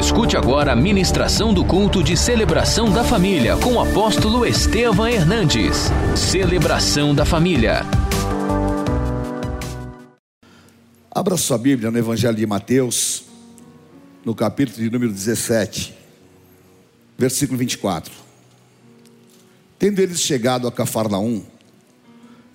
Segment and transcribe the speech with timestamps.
[0.00, 5.90] Escute agora a ministração do culto de celebração da família com o apóstolo Estevam Hernandes.
[6.16, 7.82] Celebração da família.
[11.10, 13.24] Abra sua Bíblia no Evangelho de Mateus,
[14.24, 15.94] no capítulo de número 17,
[17.18, 18.10] versículo 24.
[19.78, 21.44] Tendo eles chegado a Cafarnaum,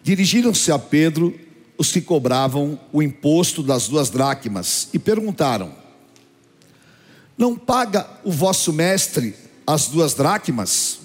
[0.01, 1.39] dirigiram-se a Pedro
[1.77, 5.84] os que cobravam o imposto das duas dracmas e perguntaram:
[7.37, 9.35] Não paga o vosso mestre
[9.67, 10.99] as duas dracmas?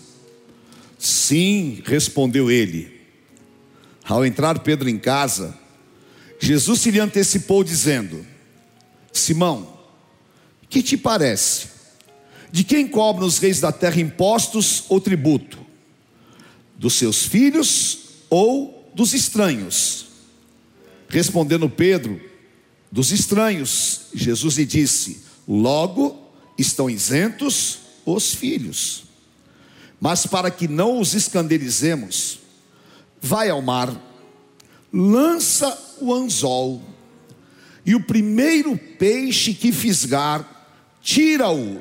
[0.98, 3.00] Sim, respondeu ele.
[4.04, 5.56] Ao entrar Pedro em casa,
[6.38, 8.24] Jesus se lhe antecipou, dizendo:
[9.12, 9.78] Simão,
[10.68, 11.68] que te parece?
[12.52, 15.58] De quem cobram os reis da terra impostos ou tributo?
[16.76, 20.06] Dos seus filhos ou dos estranhos?
[21.08, 22.20] Respondendo Pedro,
[22.90, 26.19] dos estranhos, Jesus lhe disse: Logo
[26.60, 29.04] estão isentos os filhos.
[30.00, 32.40] Mas para que não os escandalizemos,
[33.20, 33.94] vai ao mar,
[34.92, 36.82] lança o anzol,
[37.84, 41.80] e o primeiro peixe que fisgar, tira-o,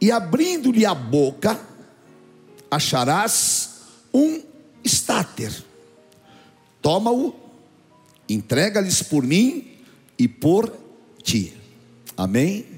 [0.00, 1.58] e abrindo-lhe a boca,
[2.70, 3.70] acharás
[4.12, 4.42] um
[4.84, 5.52] estáter.
[6.82, 7.46] Toma-o
[8.28, 9.72] entrega-lhes por mim
[10.18, 10.72] e por
[11.22, 11.54] ti.
[12.16, 12.75] Amém?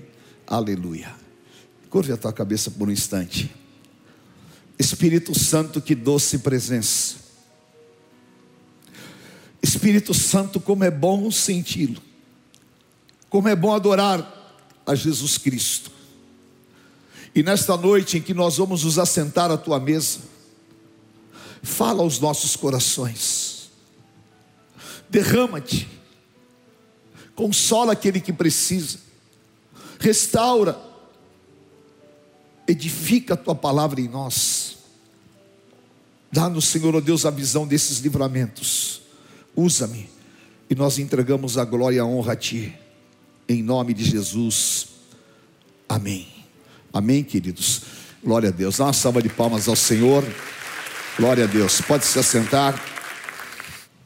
[0.49, 1.15] Aleluia.
[1.91, 3.55] Curve a tua cabeça por um instante.
[4.79, 7.17] Espírito Santo, que doce presença.
[9.63, 12.01] Espírito Santo, como é bom senti-lo.
[13.29, 15.91] Como é bom adorar a Jesus Cristo.
[17.35, 20.21] E nesta noite em que nós vamos nos assentar à tua mesa,
[21.63, 23.59] fala aos nossos corações
[25.09, 25.89] derrama-te,
[27.35, 28.99] consola aquele que precisa,
[29.99, 30.79] restaura,
[32.67, 34.79] edifica a tua palavra em nós,
[36.31, 39.03] dá-nos, Senhor, oh Deus, a visão desses livramentos,
[39.57, 40.09] usa-me,
[40.69, 42.75] e nós entregamos a glória e a honra a Ti,
[43.49, 44.89] em nome de Jesus,
[45.89, 46.39] amém.
[46.93, 47.83] Amém, queridos.
[48.25, 48.79] Glória a Deus.
[48.79, 50.25] Dá uma salva de palmas ao Senhor.
[51.17, 51.81] Glória a Deus.
[51.81, 52.83] Pode se assentar.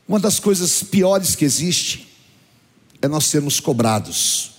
[0.06, 2.09] Uma das coisas piores que existe
[3.00, 4.51] é nós sermos cobrados.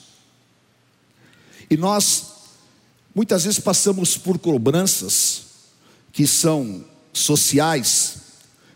[1.74, 2.26] E nós
[3.16, 5.42] muitas vezes passamos por cobranças
[6.12, 8.18] que são sociais,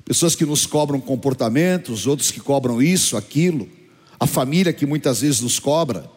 [0.04, 3.70] pessoas que nos cobram comportamentos, outros que cobram isso, aquilo,
[4.20, 6.10] a família que muitas vezes nos cobra,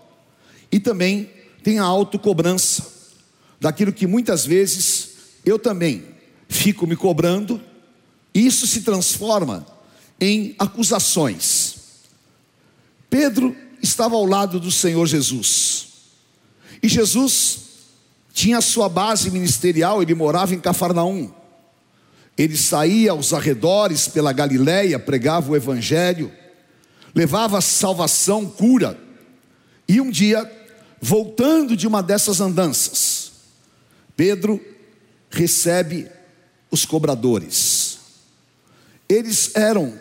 [0.73, 1.29] e também
[1.63, 2.87] tem a autocobrança,
[3.61, 5.11] daquilo que muitas vezes
[5.45, 6.03] eu também
[6.49, 7.61] fico me cobrando,
[8.33, 9.67] e isso se transforma
[10.19, 11.75] em acusações.
[13.11, 15.90] Pedro estava ao lado do Senhor Jesus.
[16.83, 17.61] E Jesus
[18.33, 21.33] tinha sua base ministerial, ele morava em Cafarnaum.
[22.39, 26.33] Ele saía aos arredores pela Galiléia, pregava o evangelho,
[27.15, 28.99] levava salvação, cura.
[29.87, 30.51] E um dia,
[31.01, 33.33] voltando de uma dessas andanças,
[34.17, 34.61] Pedro
[35.29, 36.09] recebe
[36.71, 37.99] os cobradores.
[39.09, 39.99] Eles eram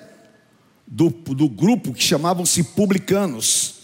[0.85, 3.78] do, do grupo que chamavam-se publicanos,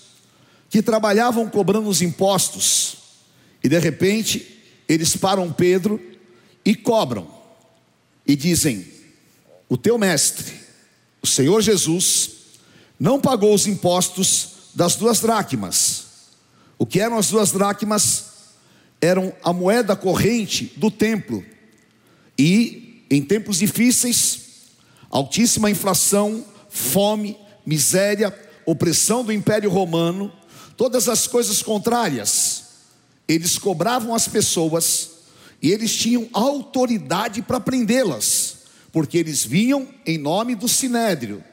[0.75, 2.97] que trabalhavam cobrando os impostos,
[3.63, 6.01] e de repente eles param Pedro
[6.65, 7.31] e cobram,
[8.27, 8.85] e dizem:
[9.69, 10.51] O teu mestre,
[11.21, 12.31] o Senhor Jesus,
[12.99, 16.07] não pagou os impostos das duas dracmas.
[16.77, 18.25] O que eram as duas dracmas?
[18.99, 21.41] Eram a moeda corrente do templo,
[22.37, 24.41] e em tempos difíceis,
[25.09, 30.29] altíssima inflação, fome, miséria, opressão do Império Romano,
[30.77, 32.63] todas as coisas contrárias.
[33.27, 35.11] Eles cobravam as pessoas
[35.61, 38.57] e eles tinham autoridade para prendê-las,
[38.91, 41.43] porque eles vinham em nome do sinédrio.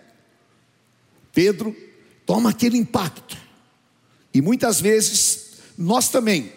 [1.33, 1.75] Pedro
[2.27, 3.37] toma aquele impacto.
[4.35, 6.53] E muitas vezes nós também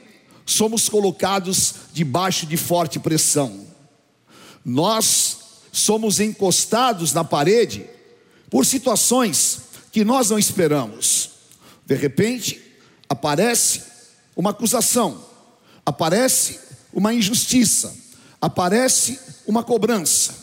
[0.46, 3.66] somos colocados debaixo de forte pressão.
[4.64, 5.38] Nós
[5.72, 7.86] somos encostados na parede
[8.50, 9.62] por situações
[9.92, 11.35] que nós não esperamos.
[11.86, 12.62] De repente,
[13.08, 13.84] aparece
[14.36, 15.24] uma acusação,
[15.86, 16.60] aparece
[16.92, 17.96] uma injustiça,
[18.42, 20.34] aparece uma cobrança.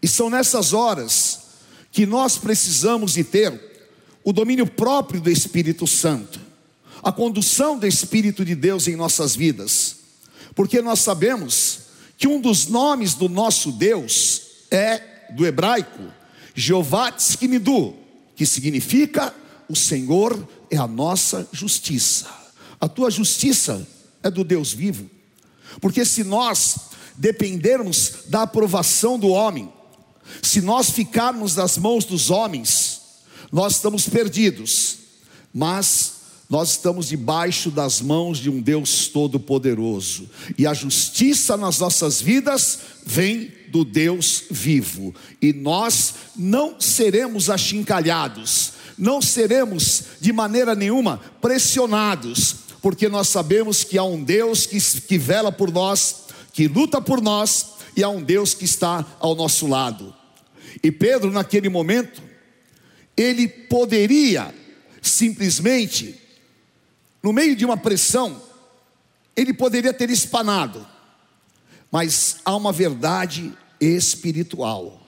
[0.00, 1.40] E são nessas horas
[1.90, 3.72] que nós precisamos de ter
[4.24, 6.40] o domínio próprio do Espírito Santo,
[7.02, 9.96] a condução do Espírito de Deus em nossas vidas,
[10.54, 11.80] porque nós sabemos
[12.16, 16.02] que um dos nomes do nosso Deus é do hebraico
[16.54, 17.96] Jeová Tzkinidu,
[18.36, 19.34] que significa
[19.72, 22.28] o Senhor é a nossa justiça.
[22.78, 23.86] a tua justiça
[24.22, 25.08] é do Deus vivo.
[25.80, 26.76] Porque se nós
[27.16, 29.72] dependermos da aprovação do homem,
[30.42, 33.00] se nós ficarmos nas mãos dos homens,
[33.50, 34.98] nós estamos perdidos.
[35.54, 36.14] Mas
[36.50, 40.28] nós estamos debaixo das mãos de um Deus todo-poderoso,
[40.58, 48.72] e a justiça nas nossas vidas vem do Deus vivo, e nós não seremos achincalhados,
[48.96, 55.18] não seremos de maneira nenhuma pressionados, porque nós sabemos que há um Deus que, que
[55.18, 59.66] vela por nós, que luta por nós, e há um Deus que está ao nosso
[59.66, 60.14] lado.
[60.82, 62.22] E Pedro, naquele momento,
[63.16, 64.54] ele poderia
[65.00, 66.18] simplesmente
[67.22, 68.42] no meio de uma pressão,
[69.36, 70.84] ele poderia ter espanado,
[71.90, 75.00] mas há uma verdade espiritual.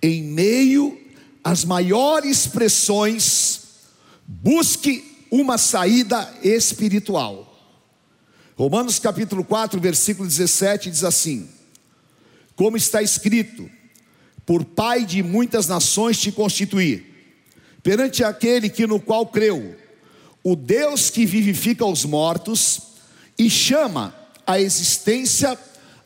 [0.00, 1.05] Em meio
[1.46, 3.60] às maiores pressões,
[4.26, 7.56] busque uma saída espiritual.
[8.56, 11.48] Romanos capítulo 4, versículo 17 diz assim:
[12.56, 13.70] Como está escrito,
[14.44, 17.14] por pai de muitas nações te constituí,
[17.80, 19.76] perante aquele que no qual creu
[20.42, 22.80] o Deus que vivifica os mortos
[23.38, 24.12] e chama
[24.44, 25.56] à existência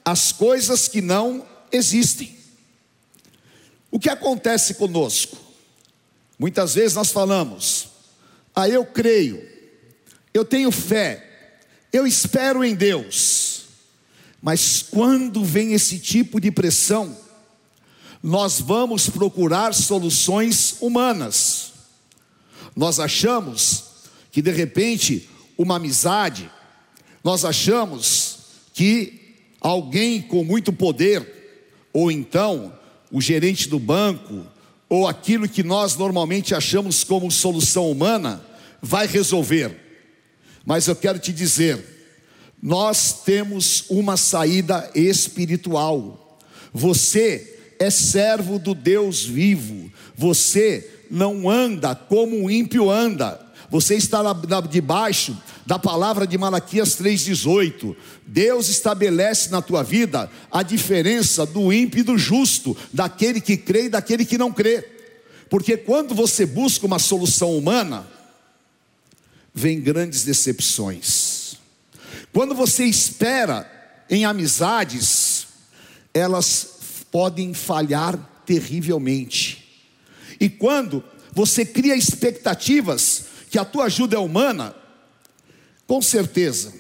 [0.05, 2.40] as coisas que não existem.
[3.91, 5.37] O que acontece conosco?
[6.39, 7.89] Muitas vezes nós falamos,
[8.55, 9.47] ah, eu creio,
[10.33, 11.59] eu tenho fé,
[11.93, 13.65] eu espero em Deus,
[14.41, 17.17] mas quando vem esse tipo de pressão,
[18.23, 21.73] nós vamos procurar soluções humanas.
[22.77, 23.85] Nós achamos
[24.31, 25.29] que de repente
[25.59, 26.51] uma amizade,
[27.23, 28.39] nós achamos
[28.73, 32.73] que alguém com muito poder, ou então
[33.11, 34.47] o gerente do banco,
[34.89, 38.45] ou aquilo que nós normalmente achamos como solução humana,
[38.83, 39.77] vai resolver.
[40.65, 41.83] Mas eu quero te dizer,
[42.63, 46.39] nós temos uma saída espiritual.
[46.73, 49.91] Você é servo do Deus vivo.
[50.17, 53.41] Você não anda como o ímpio anda.
[53.71, 54.21] Você está
[54.69, 55.37] debaixo
[55.71, 57.95] da palavra de Malaquias 3,18.
[58.27, 63.85] Deus estabelece na tua vida a diferença do ímpio e do justo, daquele que crê
[63.85, 64.85] e daquele que não crê.
[65.49, 68.05] Porque quando você busca uma solução humana,
[69.55, 71.55] vem grandes decepções.
[72.33, 73.71] Quando você espera
[74.11, 75.47] em amizades,
[76.13, 79.85] elas podem falhar terrivelmente.
[80.41, 84.80] E quando você cria expectativas que a tua ajuda é humana,
[85.91, 86.73] com certeza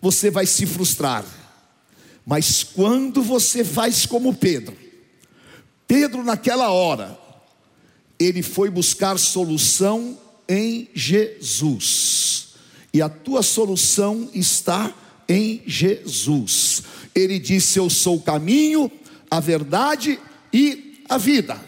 [0.00, 1.26] você vai se frustrar.
[2.24, 4.74] Mas quando você faz como Pedro,
[5.86, 7.18] Pedro naquela hora,
[8.18, 10.18] ele foi buscar solução
[10.48, 12.54] em Jesus.
[12.94, 14.90] E a tua solução está
[15.28, 16.82] em Jesus.
[17.14, 18.90] Ele disse: Eu sou o caminho,
[19.30, 20.18] a verdade
[20.50, 21.60] e a vida.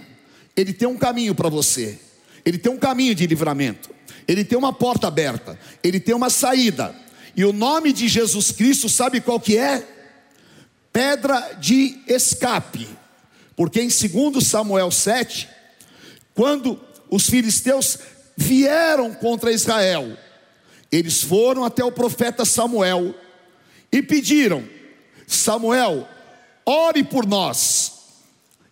[0.56, 1.98] Ele tem um caminho para você.
[2.46, 3.97] Ele tem um caminho de livramento
[4.28, 6.94] ele tem uma porta aberta, ele tem uma saída.
[7.34, 9.86] E o nome de Jesus Cristo, sabe qual que é?
[10.92, 12.86] Pedra de escape.
[13.56, 15.48] Porque em 2 Samuel 7,
[16.34, 16.78] quando
[17.10, 17.98] os filisteus
[18.36, 20.16] vieram contra Israel,
[20.92, 23.14] eles foram até o profeta Samuel
[23.90, 24.62] e pediram:
[25.26, 26.06] Samuel,
[26.66, 27.92] ore por nós.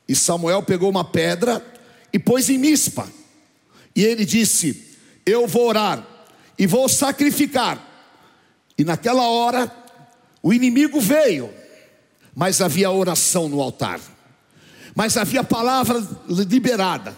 [0.09, 1.65] E Samuel pegou uma pedra
[2.13, 3.09] e pôs em mispa.
[3.95, 4.86] E ele disse:
[5.27, 6.07] eu vou orar
[6.57, 7.79] e vou sacrificar.
[8.79, 9.71] E naquela hora,
[10.43, 11.53] o inimigo veio,
[12.35, 14.01] mas havia oração no altar,
[14.95, 17.15] mas havia palavra liberada,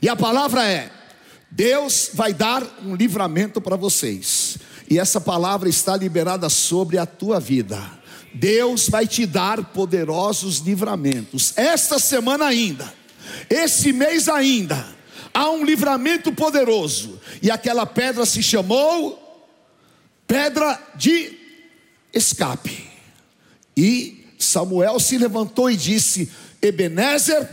[0.00, 0.90] e a palavra é:
[1.50, 7.40] Deus vai dar um livramento para vocês, e essa palavra está liberada sobre a tua
[7.40, 7.82] vida.
[8.34, 12.92] Deus vai te dar poderosos livramentos, esta semana ainda,
[13.48, 14.94] esse mês ainda
[15.34, 19.20] há um livramento poderoso, e aquela pedra se chamou
[20.28, 21.36] pedra de
[22.12, 22.86] escape.
[23.76, 26.30] E Samuel se levantou e disse:
[26.62, 27.48] Ebenezer,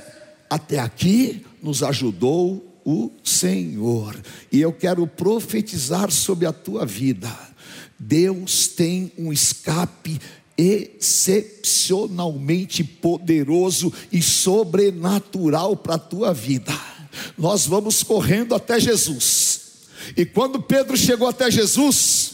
[0.47, 4.15] até aqui nos ajudou o Senhor.
[4.51, 7.35] E eu quero profetizar sobre a tua vida.
[7.97, 10.21] Deus tem um escape
[10.57, 16.73] excepcionalmente poderoso e sobrenatural para a tua vida
[17.37, 19.61] nós vamos correndo até Jesus.
[20.15, 22.31] E quando Pedro chegou até Jesus,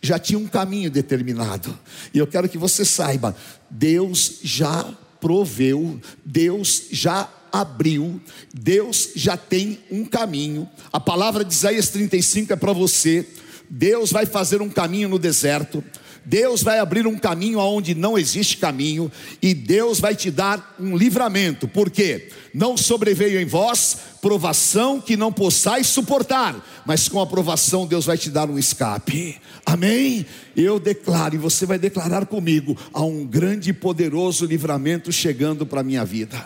[0.00, 1.76] já tinha um caminho determinado.
[2.12, 3.36] E eu quero que você saiba:
[3.70, 4.84] Deus já
[5.20, 8.20] proveu, Deus já abriu,
[8.54, 10.68] Deus já tem um caminho.
[10.92, 13.26] A palavra de Isaías 35 é para você.
[13.70, 15.84] Deus vai fazer um caminho no deserto.
[16.28, 20.94] Deus vai abrir um caminho aonde não existe caminho e Deus vai te dar um
[20.94, 21.66] livramento.
[21.66, 22.28] Por quê?
[22.52, 26.54] Não sobreveio em vós provação que não possais suportar,
[26.84, 29.40] mas com a provação Deus vai te dar um escape.
[29.64, 30.26] Amém?
[30.54, 35.82] Eu declaro e você vai declarar comigo há um grande e poderoso livramento chegando para
[35.82, 36.44] minha vida.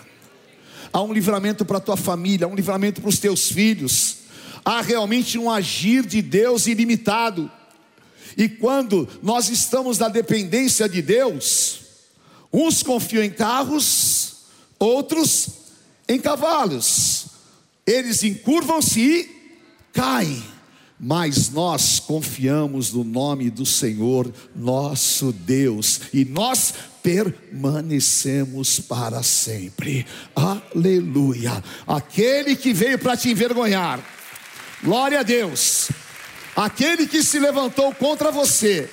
[0.93, 4.19] Há um livramento para tua família, há um livramento para os teus filhos.
[4.65, 7.51] Há realmente um agir de Deus ilimitado.
[8.37, 11.81] E quando nós estamos na dependência de Deus,
[12.53, 14.35] uns confiam em carros,
[14.79, 15.49] outros
[16.09, 17.27] em cavalos.
[17.87, 19.31] Eles encurvam-se e
[19.93, 20.43] caem.
[21.05, 26.73] Mas nós confiamos no nome do Senhor, nosso Deus, e nós
[27.03, 30.07] permanecemos para sempre.
[30.37, 31.63] Aleluia.
[31.89, 34.01] Aquele que veio para te envergonhar.
[34.85, 35.89] Glória a Deus
[36.57, 38.89] aquele que se levantou contra você,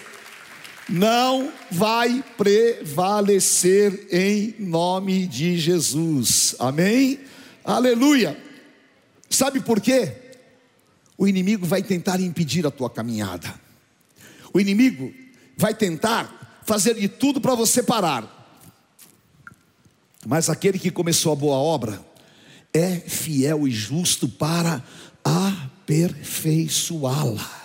[0.87, 6.55] não vai prevalecer em nome de Jesus.
[6.59, 7.19] Amém?
[7.63, 8.37] Aleluia.
[9.29, 10.13] Sabe por quê?
[11.17, 13.53] O inimigo vai tentar impedir a tua caminhada.
[14.53, 15.13] O inimigo
[15.55, 18.35] vai tentar fazer de tudo para você parar.
[20.25, 22.03] Mas aquele que começou a boa obra
[22.73, 24.83] é fiel e justo para
[25.89, 27.57] aperfeiçoá-la.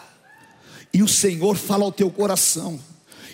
[0.92, 2.80] E o Senhor fala ao teu coração: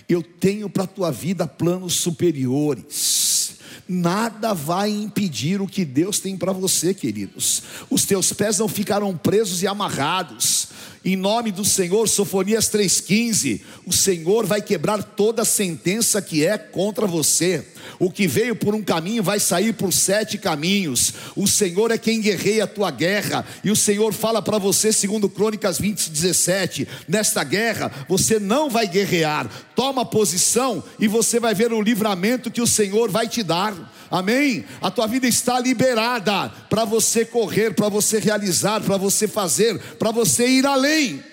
[0.09, 3.55] eu tenho para a tua vida planos superiores.
[3.87, 7.63] Nada vai impedir o que Deus tem para você, queridos.
[7.89, 10.67] Os teus pés não ficarão presos e amarrados.
[11.03, 17.07] Em nome do Senhor, Sofonias 3,15, o Senhor vai quebrar toda sentença que é contra
[17.07, 17.65] você.
[17.97, 21.11] O que veio por um caminho vai sair por sete caminhos.
[21.35, 23.43] O Senhor é quem guerreia a tua guerra.
[23.63, 28.87] E o Senhor fala para você, segundo Crônicas 20, 17: nesta guerra você não vai
[28.87, 29.49] guerrear.
[29.75, 33.73] Toma posição e você vai ver o livramento que o Senhor vai te dar.
[34.11, 34.65] Amém?
[34.81, 40.11] A tua vida está liberada para você correr, para você realizar, para você fazer, para
[40.11, 41.23] você ir além.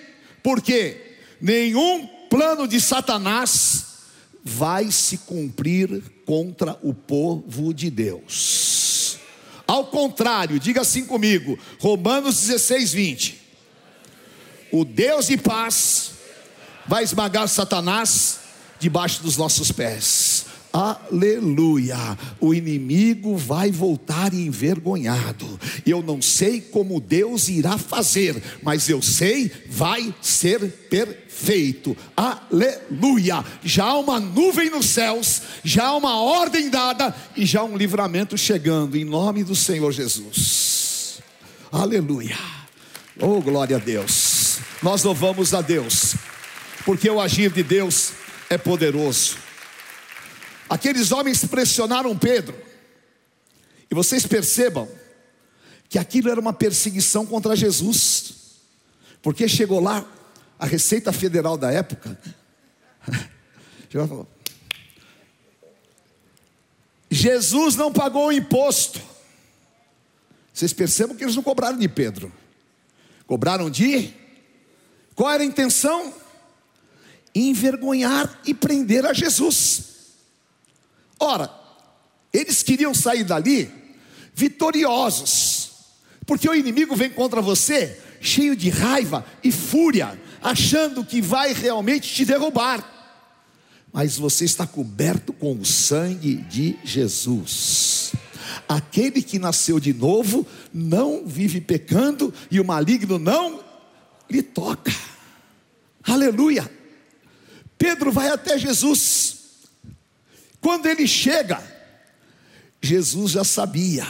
[0.41, 3.85] Porque nenhum plano de Satanás
[4.41, 9.17] vai se cumprir contra o povo de Deus.
[9.67, 13.41] Ao contrário, diga assim comigo, Romanos 16, 20.
[14.71, 16.11] O Deus de paz
[16.87, 18.39] vai esmagar Satanás
[18.79, 20.38] debaixo dos nossos pés.
[20.71, 21.97] Aleluia!
[22.39, 25.59] O inimigo vai voltar envergonhado.
[25.85, 30.59] Eu não sei como Deus irá fazer, mas eu sei, vai ser
[30.89, 31.97] perfeito.
[32.15, 33.43] Aleluia!
[33.63, 37.75] Já há uma nuvem nos céus, já há uma ordem dada e já há um
[37.75, 41.19] livramento chegando em nome do Senhor Jesus.
[41.71, 42.37] Aleluia!
[43.19, 44.59] Oh, glória a Deus.
[44.83, 46.15] Nós louvamos a Deus,
[46.85, 48.11] porque o agir de Deus
[48.51, 49.48] é poderoso.
[50.69, 52.55] Aqueles homens pressionaram Pedro.
[53.89, 54.87] E vocês percebam
[55.89, 58.33] que aquilo era uma perseguição contra Jesus.
[59.21, 60.05] Porque chegou lá
[60.59, 62.17] a Receita Federal da época.
[63.89, 64.27] Chegou e falou:
[67.09, 69.01] Jesus não pagou o imposto.
[70.53, 72.31] Vocês percebam que eles não cobraram de Pedro.
[73.25, 74.13] Cobraram de
[75.15, 76.13] qual era a intenção?
[77.33, 79.98] Envergonhar e prender a Jesus.
[81.19, 81.51] Ora,
[82.31, 83.69] eles queriam sair dali
[84.33, 85.71] vitoriosos,
[86.25, 92.13] porque o inimigo vem contra você cheio de raiva e fúria, achando que vai realmente
[92.13, 92.97] te derrubar.
[93.91, 98.13] Mas você está coberto com o sangue de Jesus.
[98.67, 103.63] Aquele que nasceu de novo não vive pecando e o maligno não
[104.29, 104.93] lhe toca.
[106.03, 106.69] Aleluia.
[107.77, 109.38] Pedro vai até Jesus
[110.61, 111.61] quando ele chega,
[112.81, 114.05] Jesus já sabia.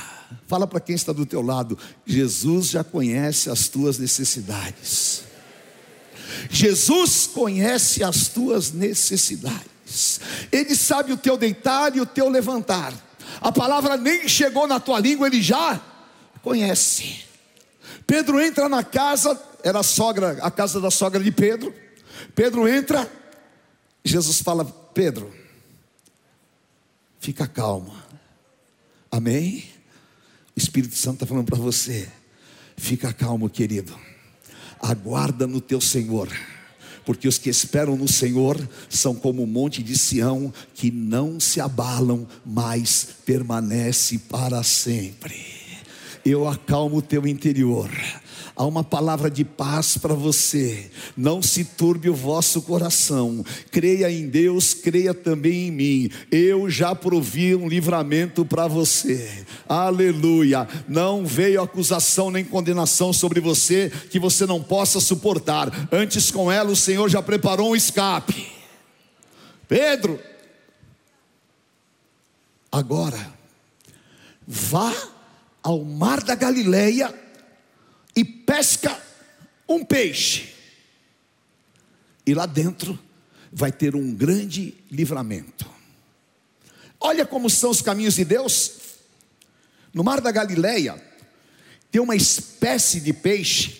[0.47, 5.23] Fala para quem está do teu lado, Jesus já conhece as tuas necessidades.
[6.49, 10.19] Jesus conhece as tuas necessidades.
[10.51, 12.93] Ele sabe o teu deitar e o teu levantar.
[13.41, 15.81] A palavra nem chegou na tua língua, ele já
[16.41, 17.21] conhece.
[18.05, 21.73] Pedro entra na casa, era a sogra, a casa da sogra de Pedro.
[22.35, 23.09] Pedro entra,
[24.03, 25.33] Jesus fala: Pedro,
[27.19, 27.93] Fica calmo.
[29.11, 29.65] Amém?
[30.55, 32.07] O Espírito Santo está falando para você.
[32.77, 33.93] Fica calmo, querido.
[34.79, 36.29] Aguarda no teu Senhor.
[37.05, 38.57] Porque os que esperam no Senhor
[38.89, 45.43] são como o monte de Sião que não se abalam, mas permanece para sempre.
[46.23, 47.89] Eu acalmo o teu interior
[48.59, 50.91] há uma palavra de paz para você.
[51.15, 53.41] Não se turbe o vosso coração.
[53.71, 56.11] Creia em Deus, creia também em mim.
[56.29, 59.45] Eu já provi um livramento para você.
[59.65, 60.67] Aleluia.
[60.89, 65.87] Não veio acusação nem condenação sobre você que você não possa suportar.
[65.89, 68.45] Antes com ela o Senhor já preparou um escape.
[69.69, 70.19] Pedro,
[72.69, 73.33] agora
[74.45, 74.93] vá
[75.63, 77.28] ao mar da Galileia
[78.19, 79.01] e pesca
[79.65, 80.53] um peixe.
[82.25, 82.99] E lá dentro
[83.49, 85.65] vai ter um grande livramento.
[86.99, 88.73] Olha como são os caminhos de Deus.
[89.93, 91.01] No mar da Galileia
[91.89, 93.79] tem uma espécie de peixe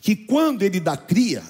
[0.00, 1.44] que quando ele dá cria,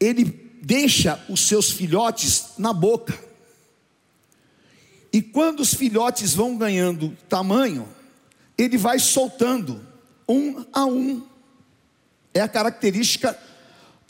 [0.00, 0.24] ele
[0.62, 3.16] deixa os seus filhotes na boca.
[5.12, 7.88] E quando os filhotes vão ganhando tamanho,
[8.58, 9.85] ele vai soltando
[10.28, 11.26] um a um.
[12.32, 13.38] É a característica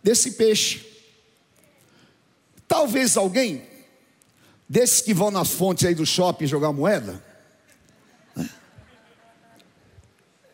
[0.03, 0.85] desse peixe.
[2.67, 3.63] Talvez alguém
[4.69, 7.23] desses que vão nas fontes aí do shopping jogar moeda,
[8.35, 8.49] né?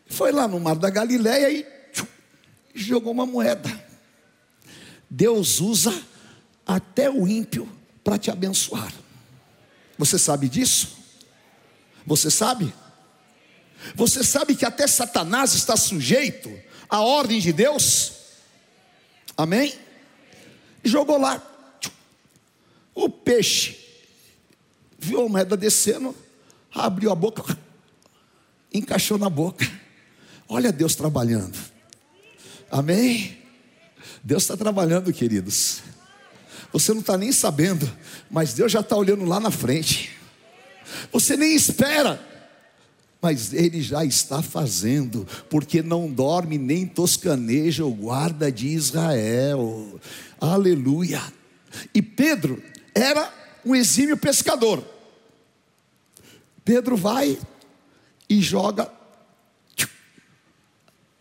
[0.06, 2.06] foi lá no mar da Galileia e tchum,
[2.74, 3.70] jogou uma moeda.
[5.08, 5.92] Deus usa
[6.66, 7.68] até o ímpio
[8.04, 8.92] para te abençoar.
[9.98, 10.98] Você sabe disso?
[12.06, 12.72] Você sabe?
[13.94, 16.52] Você sabe que até Satanás está sujeito
[16.88, 18.12] à ordem de Deus?
[19.36, 19.74] Amém?
[20.84, 21.42] Jogou lá.
[22.94, 23.78] O peixe
[24.98, 26.14] viu a moeda descendo,
[26.72, 27.58] abriu a boca,
[28.72, 29.68] encaixou na boca.
[30.48, 31.58] Olha Deus trabalhando.
[32.70, 33.38] Amém?
[34.22, 35.82] Deus está trabalhando, queridos.
[36.72, 37.90] Você não está nem sabendo,
[38.30, 40.10] mas Deus já está olhando lá na frente.
[41.12, 42.20] Você nem espera,
[43.22, 50.00] mas Ele já está fazendo, porque não dorme nem toscaneja o guarda de Israel.
[50.40, 51.22] Aleluia.
[51.94, 52.60] E Pedro
[52.92, 53.32] era
[53.64, 54.84] um exímio pescador.
[56.64, 57.38] Pedro vai
[58.28, 58.90] e joga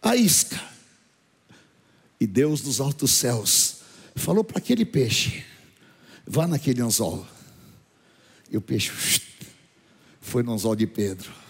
[0.02, 0.60] a isca.
[2.19, 3.78] E Deus dos altos céus
[4.15, 5.45] falou para aquele peixe:
[6.25, 7.28] vá naquele anzol.
[8.49, 8.91] E o peixe
[10.19, 11.40] foi no anzol de Pedro.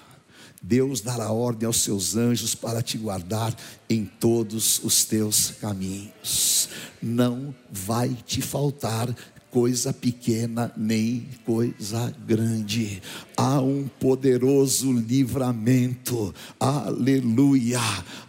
[0.61, 3.55] Deus dará ordem aos seus anjos para te guardar
[3.89, 6.69] em todos os teus caminhos.
[7.01, 9.13] Não vai te faltar
[9.51, 13.01] coisa pequena nem coisa grande.
[13.35, 16.33] Há um poderoso livramento.
[16.59, 17.81] Aleluia.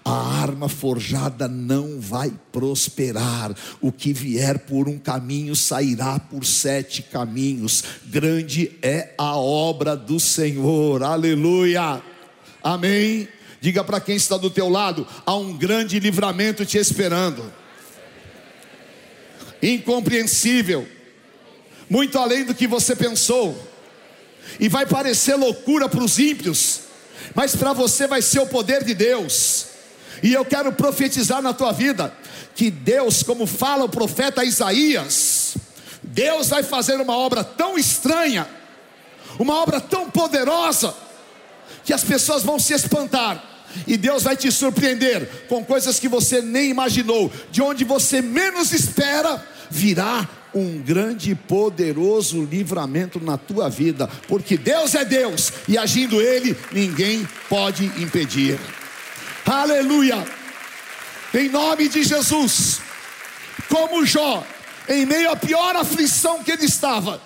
[0.05, 3.55] A arma forjada não vai prosperar.
[3.81, 7.85] O que vier por um caminho sairá por sete caminhos.
[8.07, 11.03] Grande é a obra do Senhor.
[11.05, 12.12] Aleluia.
[12.63, 13.29] Amém.
[13.61, 17.53] Diga para quem está do teu lado: há um grande livramento te esperando.
[19.63, 20.89] Incompreensível,
[21.89, 23.57] muito além do que você pensou,
[24.59, 26.81] e vai parecer loucura para os ímpios,
[27.35, 29.67] mas para você vai ser o poder de Deus.
[30.23, 32.13] E eu quero profetizar na tua vida
[32.55, 35.57] que Deus, como fala o profeta Isaías,
[36.03, 38.49] Deus vai fazer uma obra tão estranha,
[39.39, 40.95] uma obra tão poderosa,
[41.85, 43.43] que as pessoas vão se espantar.
[43.87, 48.73] E Deus vai te surpreender com coisas que você nem imaginou, de onde você menos
[48.73, 55.79] espera, virá um grande e poderoso livramento na tua vida, porque Deus é Deus e
[55.79, 58.59] agindo Ele, ninguém pode impedir.
[59.47, 60.25] Aleluia!
[61.35, 62.81] Em nome de Jesus,
[63.69, 64.47] como Jó,
[64.89, 67.21] em meio à pior aflição que ele estava,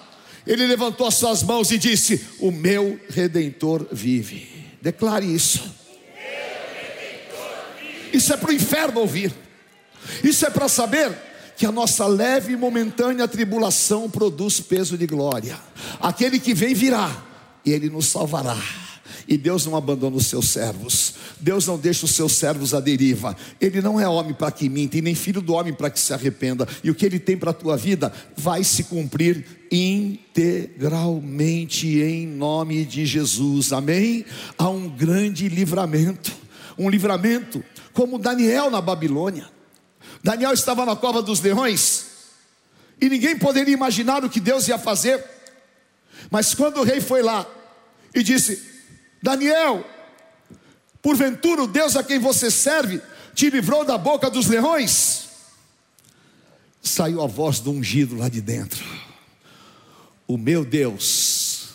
[0.46, 4.48] ele levantou as suas mãos e disse: O meu redentor vive.
[4.80, 5.74] Declare isso.
[8.12, 9.34] Isso é para o inferno ouvir.
[10.22, 11.12] Isso é para saber
[11.56, 15.58] que a nossa leve e momentânea tribulação produz peso de glória.
[16.00, 17.24] Aquele que vem virá
[17.64, 18.56] e ele nos salvará.
[19.28, 21.14] E Deus não abandona os seus servos.
[21.40, 23.36] Deus não deixa os seus servos à deriva.
[23.60, 26.12] Ele não é homem para que minta, e nem filho do homem para que se
[26.12, 26.68] arrependa.
[26.84, 32.84] E o que ele tem para a tua vida vai se cumprir integralmente em nome
[32.84, 33.72] de Jesus.
[33.72, 34.24] Amém?
[34.56, 36.32] Há um grande livramento,
[36.78, 39.50] um livramento como Daniel na Babilônia.
[40.22, 42.06] Daniel estava na cova dos leões
[43.00, 45.24] e ninguém poderia imaginar o que Deus ia fazer.
[46.30, 47.44] Mas quando o rei foi lá
[48.14, 48.75] e disse:
[49.22, 49.84] Daniel,
[51.02, 53.00] porventura o Deus a quem você serve
[53.34, 55.28] te livrou da boca dos leões?
[56.82, 58.84] Saiu a voz do ungido lá de dentro.
[60.26, 61.70] O meu Deus,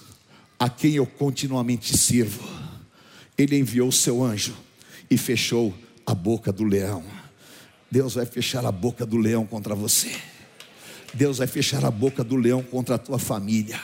[0.58, 2.48] a quem eu continuamente sirvo,
[3.38, 4.56] ele enviou o seu anjo
[5.10, 5.74] e fechou
[6.06, 7.04] a boca do leão.
[7.90, 10.16] Deus vai fechar a boca do leão contra você.
[11.14, 13.80] Deus vai fechar a boca do leão contra a tua família.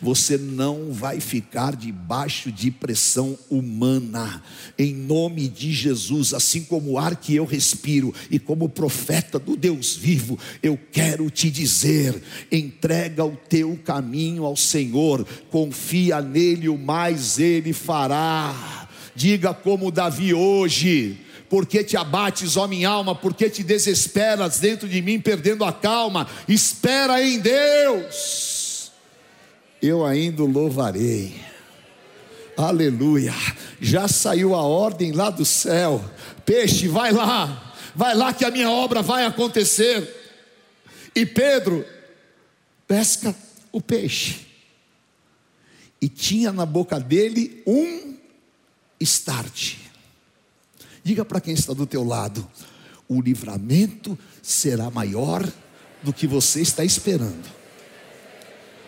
[0.00, 4.42] Você não vai ficar debaixo de pressão humana,
[4.78, 9.56] em nome de Jesus, assim como o ar que eu respiro, e como profeta do
[9.56, 16.78] Deus vivo, eu quero te dizer: entrega o teu caminho ao Senhor, confia nele, o
[16.78, 18.88] mais ele fará.
[19.14, 25.00] Diga como Davi hoje, porque te abates, ó minha alma, porque te desesperas dentro de
[25.02, 28.57] mim, perdendo a calma, espera em Deus,
[29.80, 31.34] eu ainda louvarei,
[32.56, 33.32] aleluia,
[33.80, 36.04] já saiu a ordem lá do céu,
[36.44, 40.14] peixe, vai lá, vai lá que a minha obra vai acontecer,
[41.14, 41.84] e Pedro
[42.86, 43.34] pesca
[43.70, 44.46] o peixe,
[46.00, 48.16] e tinha na boca dele um
[49.00, 49.76] start.
[51.04, 52.48] Diga para quem está do teu lado,
[53.08, 55.46] o livramento será maior
[56.02, 57.48] do que você está esperando.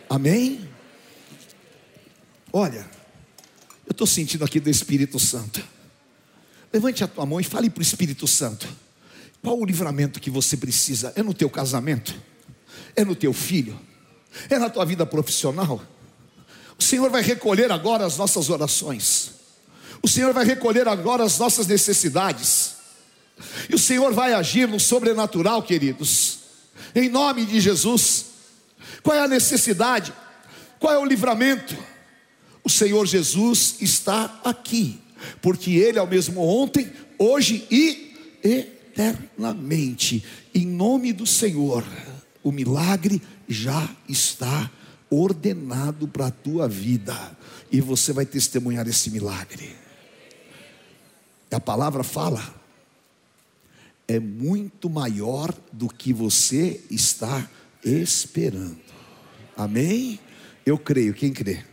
[0.08, 0.69] Amém?
[2.52, 2.88] Olha,
[3.86, 5.62] eu estou sentindo aqui do Espírito Santo.
[6.72, 8.68] Levante a tua mão e fale para o Espírito Santo.
[9.42, 11.12] Qual o livramento que você precisa?
[11.16, 12.14] É no teu casamento?
[12.94, 13.78] É no teu filho?
[14.48, 15.82] É na tua vida profissional?
[16.78, 19.32] O Senhor vai recolher agora as nossas orações.
[20.02, 22.74] O Senhor vai recolher agora as nossas necessidades.
[23.68, 26.38] E o Senhor vai agir no sobrenatural, queridos.
[26.94, 28.26] Em nome de Jesus.
[29.02, 30.12] Qual é a necessidade?
[30.78, 31.76] Qual é o livramento?
[32.70, 35.00] O Senhor Jesus está aqui,
[35.42, 40.24] porque Ele é o mesmo ontem, hoje e eternamente.
[40.54, 41.84] Em nome do Senhor,
[42.44, 44.70] o milagre já está
[45.10, 47.36] ordenado para a tua vida,
[47.72, 49.74] e você vai testemunhar esse milagre.
[51.50, 52.54] A palavra fala,
[54.06, 57.50] é muito maior do que você está
[57.84, 58.78] esperando.
[59.56, 60.20] Amém?
[60.64, 61.68] Eu creio, quem crê?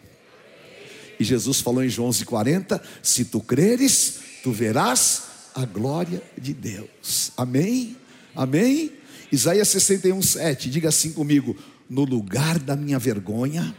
[1.19, 5.23] E Jesus falou em João 11:40: Se tu creres, tu verás
[5.55, 7.31] a glória de Deus.
[7.35, 7.97] Amém?
[8.35, 8.91] Amém?
[9.31, 11.57] Isaías 61:7, diga assim comigo:
[11.89, 13.75] No lugar da minha vergonha,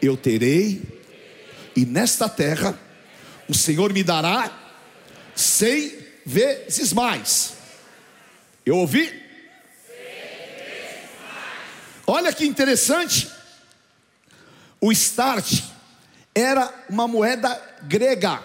[0.00, 0.82] eu terei,
[1.74, 2.78] e nesta terra,
[3.48, 4.50] o Senhor me dará
[5.34, 5.92] cem
[6.24, 7.54] vezes mais.
[8.64, 9.12] Eu ouvi?
[12.06, 13.28] Olha que interessante.
[14.80, 15.62] O start
[16.40, 18.42] era uma moeda grega.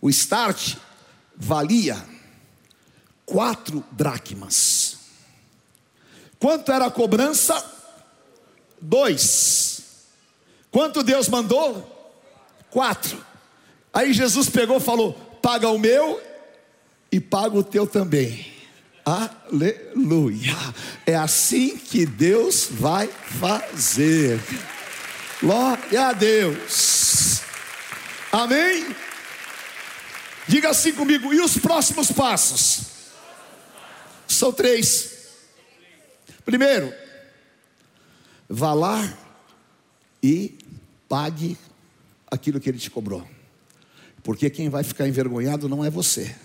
[0.00, 0.76] O start
[1.36, 2.02] valia
[3.24, 4.96] quatro dracmas.
[6.38, 7.62] Quanto era a cobrança?
[8.80, 9.82] Dois.
[10.70, 12.14] Quanto Deus mandou?
[12.70, 13.24] Quatro.
[13.92, 15.12] Aí Jesus pegou e falou:
[15.42, 16.20] paga o meu
[17.12, 18.50] e paga o teu também.
[19.04, 20.56] Aleluia.
[21.06, 24.40] É assim que Deus vai fazer.
[25.42, 27.40] Glória a Deus.
[28.30, 28.94] Amém?
[30.46, 31.32] Diga assim comigo.
[31.32, 32.82] E os próximos passos?
[34.28, 35.28] São três.
[36.44, 36.92] Primeiro,
[38.48, 39.16] vá lá
[40.22, 40.58] e
[41.08, 41.56] pague
[42.30, 43.26] aquilo que ele te cobrou.
[44.22, 46.36] Porque quem vai ficar envergonhado não é você.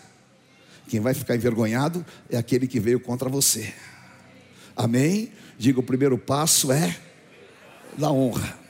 [0.87, 3.73] Quem vai ficar envergonhado é aquele que veio contra você.
[4.73, 5.33] Amém?
[5.57, 6.97] Diga: o primeiro passo é
[7.97, 8.64] da honra.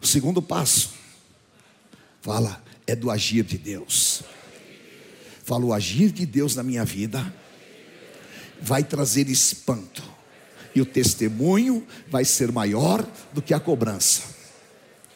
[0.00, 0.90] O segundo passo,
[2.22, 4.22] fala, é do agir de Deus.
[5.44, 7.34] Fala, o agir de Deus na minha vida
[8.60, 10.02] vai trazer espanto,
[10.74, 14.22] e o testemunho vai ser maior do que a cobrança.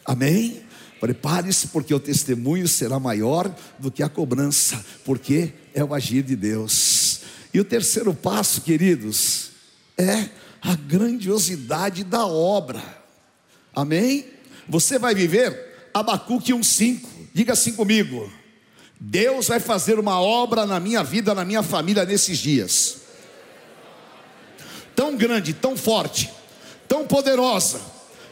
[0.05, 0.63] Amém?
[1.01, 6.35] Prepare-se, porque o testemunho será maior do que a cobrança, porque é o agir de
[6.35, 7.21] Deus.
[7.53, 9.51] E o terceiro passo, queridos,
[9.97, 12.83] é a grandiosidade da obra.
[13.75, 14.34] Amém?
[14.69, 17.07] Você vai viver Abacuque 1,5.
[17.33, 18.31] Diga assim comigo:
[18.99, 23.03] Deus vai fazer uma obra na minha vida, na minha família nesses dias.
[24.97, 26.33] Tão grande, tão forte,
[26.89, 27.81] tão poderosa,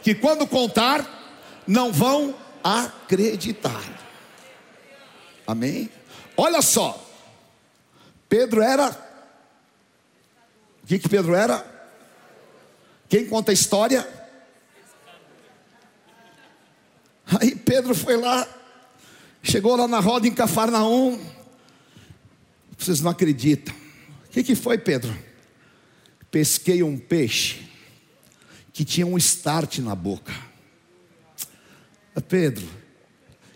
[0.01, 3.83] que quando contar, não vão acreditar.
[5.45, 5.89] Amém?
[6.37, 7.05] Olha só,
[8.29, 8.89] Pedro era.
[10.83, 11.65] O que, que Pedro era?
[13.07, 14.22] Quem conta a história?
[17.39, 18.47] Aí Pedro foi lá,
[19.41, 21.19] chegou lá na roda em Cafarnaum.
[22.77, 23.73] Vocês não acreditam.
[24.25, 25.15] O que, que foi, Pedro?
[26.29, 27.61] Pesquei um peixe
[28.73, 30.33] que tinha um start na boca.
[32.27, 32.67] Pedro,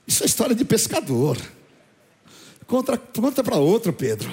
[0.05, 1.37] isso é história de pescador.
[2.65, 4.31] Conta, conta para outro, Pedro.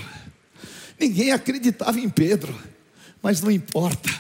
[0.98, 2.54] Ninguém acreditava em Pedro,
[3.22, 4.10] mas não importa.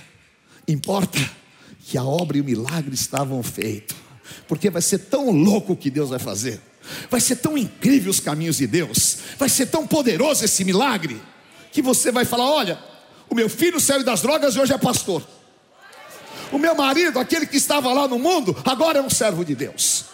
[0.66, 1.18] Importa
[1.80, 3.96] que a obra e o milagre estavam feitos,
[4.46, 6.60] porque vai ser tão louco o que Deus vai fazer,
[7.10, 11.20] vai ser tão incrível os caminhos de Deus, vai ser tão poderoso esse milagre,
[11.72, 12.78] que você vai falar: olha,
[13.28, 15.26] o meu filho saiu das drogas e hoje é pastor.
[16.52, 20.04] O meu marido, aquele que estava lá no mundo, agora é um servo de Deus.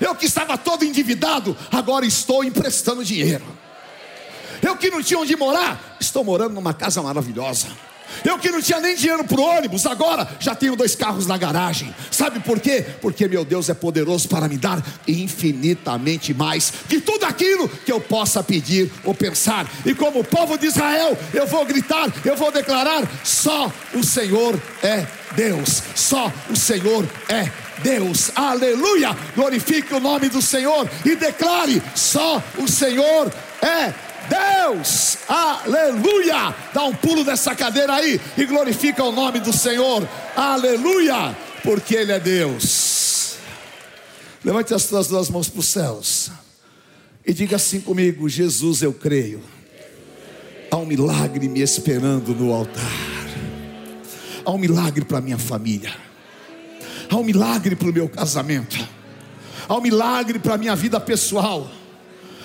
[0.00, 3.44] Eu que estava todo endividado, agora estou emprestando dinheiro.
[4.62, 7.68] Eu que não tinha onde morar, estou morando numa casa maravilhosa.
[8.24, 11.94] Eu que não tinha nem dinheiro para ônibus, agora já tenho dois carros na garagem.
[12.10, 12.84] Sabe por quê?
[13.00, 18.00] Porque meu Deus é poderoso para me dar infinitamente mais de tudo aquilo que eu
[18.00, 19.66] possa pedir ou pensar.
[19.84, 25.06] E como povo de Israel, eu vou gritar, eu vou declarar: só o Senhor é
[25.34, 27.50] Deus, só o Senhor é
[27.82, 28.30] Deus.
[28.34, 29.16] Aleluia!
[29.34, 34.07] Glorifique o nome do Senhor e declare: só o Senhor é Deus.
[34.28, 36.54] Deus, aleluia.
[36.72, 42.12] Dá um pulo dessa cadeira aí e glorifica o nome do Senhor, aleluia, porque Ele
[42.12, 43.36] é Deus.
[44.44, 46.30] Levante as tuas duas mãos para os céus
[47.26, 49.42] e diga assim comigo: Jesus, eu creio.
[50.70, 52.82] Há um milagre me esperando no altar,
[54.44, 55.94] há um milagre para minha família,
[57.08, 58.76] há um milagre para o meu casamento,
[59.66, 61.70] há um milagre para minha vida pessoal,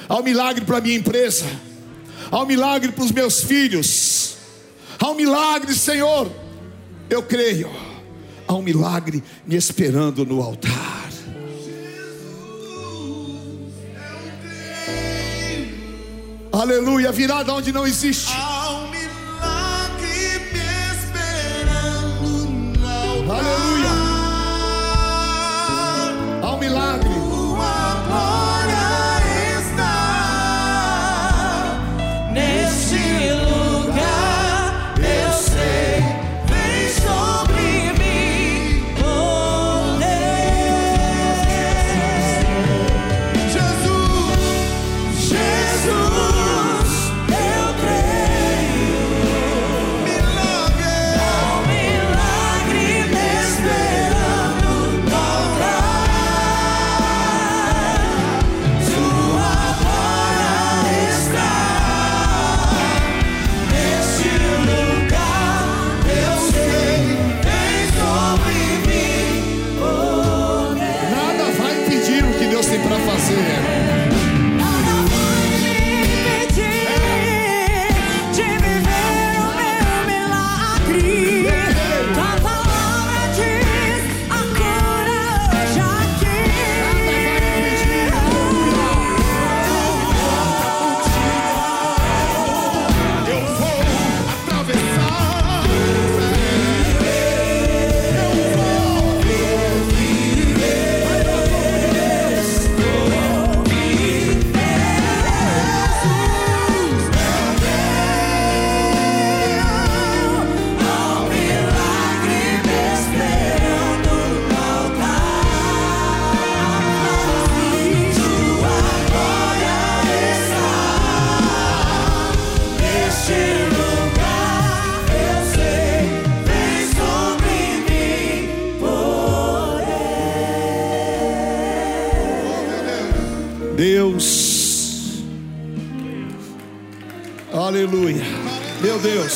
[0.08, 1.46] há um milagre para minha empresa
[2.34, 4.38] há um milagre para os meus filhos,
[5.00, 6.32] há um milagre, Senhor,
[7.08, 7.70] eu creio,
[8.48, 11.04] há um milagre me esperando no altar.
[16.52, 18.32] Aleluia, virada onde não existe.
[18.32, 20.60] Há um milagre me
[20.98, 22.28] esperando
[22.80, 23.40] no altar.
[23.40, 23.90] Aleluia.
[26.42, 27.13] Há um milagre.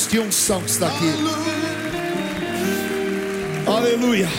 [0.09, 1.05] Que unção que está aqui,
[3.65, 4.29] aleluia,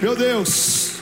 [0.00, 0.92] meu Deus,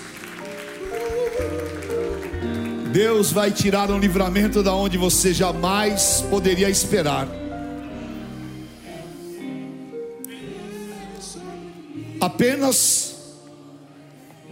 [2.91, 7.29] Deus vai tirar um livramento da onde você jamais poderia esperar.
[12.19, 13.15] Apenas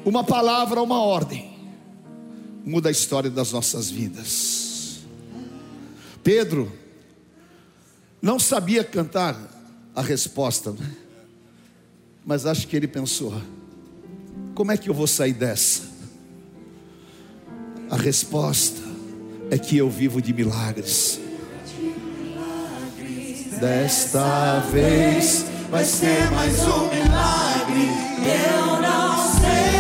[0.05, 1.57] uma palavra, uma ordem
[2.63, 5.01] muda a história das nossas vidas.
[6.23, 6.84] Pedro
[8.25, 9.39] não sabia cantar
[9.95, 10.91] a resposta, né?
[12.25, 13.35] mas acho que ele pensou:
[14.55, 15.83] como é que eu vou sair dessa?
[17.91, 18.81] A resposta
[19.51, 21.21] é que eu vivo de milagres.
[23.61, 27.89] Desta vez vai ser mais um milagre.
[28.25, 29.74] Eu não sei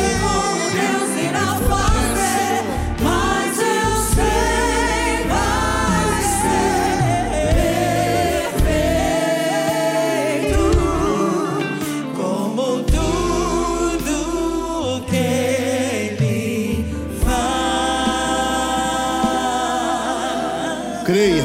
[21.04, 21.44] Creia.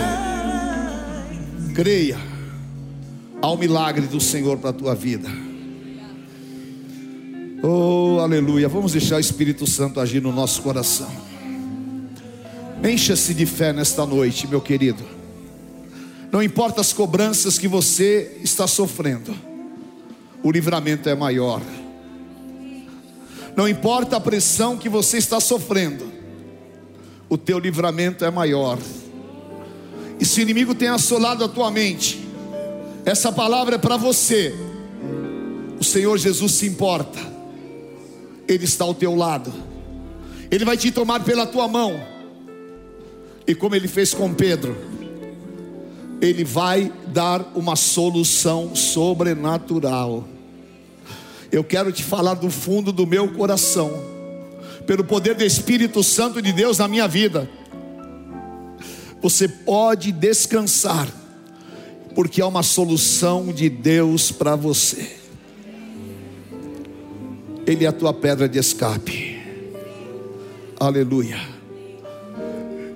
[1.75, 2.17] Creia.
[3.41, 5.29] Há um milagre do Senhor para a tua vida.
[7.61, 8.69] Oh, aleluia.
[8.69, 11.11] Vamos deixar o Espírito Santo agir no nosso coração.
[12.81, 15.03] Encha-se de fé nesta noite, meu querido.
[16.31, 19.35] Não importa as cobranças que você está sofrendo,
[20.41, 21.61] o livramento é maior.
[23.57, 26.09] Não importa a pressão que você está sofrendo,
[27.27, 28.77] o teu livramento é maior.
[30.19, 32.27] E se o inimigo tem assolado a tua mente,
[33.05, 34.53] essa palavra é para você.
[35.79, 37.19] O Senhor Jesus se importa,
[38.47, 39.53] Ele está ao teu lado,
[40.51, 41.97] Ele vai te tomar pela tua mão,
[43.47, 44.75] e como Ele fez com Pedro,
[46.21, 50.27] Ele vai dar uma solução sobrenatural.
[51.49, 53.91] Eu quero te falar do fundo do meu coração,
[54.85, 57.49] pelo poder do Espírito Santo de Deus na minha vida.
[59.21, 61.07] Você pode descansar,
[62.15, 65.17] porque há uma solução de Deus para você.
[67.67, 69.37] Ele é a tua pedra de escape.
[70.79, 71.37] Aleluia.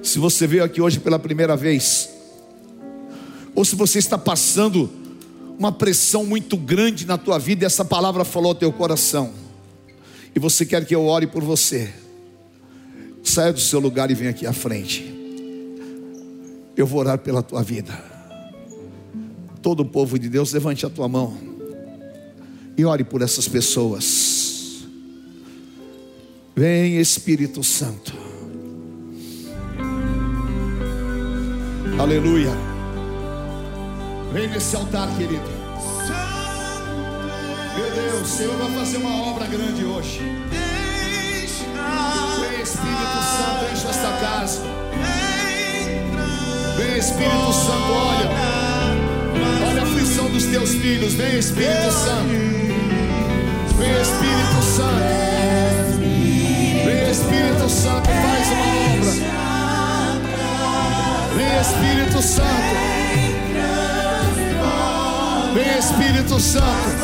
[0.02, 2.10] Se você veio aqui hoje pela primeira vez,
[3.54, 4.90] ou se você está passando
[5.60, 9.34] uma pressão muito grande na tua vida, essa palavra falou ao teu coração,
[10.36, 11.94] e você quer que eu ore por você,
[13.24, 15.23] saia do seu lugar e venha aqui à frente.
[16.76, 17.94] Eu vou orar pela tua vida.
[19.62, 21.38] Todo o povo de Deus, levante a tua mão
[22.78, 24.84] e ore por essas pessoas.
[26.56, 28.14] Vem Espírito Santo.
[32.00, 32.52] Aleluia.
[34.34, 35.64] Vem nesse altar, querido.
[37.76, 40.20] Meu Deus, o Senhor vai fazer uma obra grande hoje.
[47.04, 48.30] Espírito Santo, olha.
[49.68, 51.16] Olha a aflição dos teus filhos.
[51.16, 52.30] Vem Espírito Santo.
[53.78, 56.00] Vem Espírito Santo.
[56.86, 59.12] Vem Espírito Santo, faz uma obra.
[61.36, 62.74] Vem Espírito Santo.
[65.54, 67.04] Vem Espírito Santo.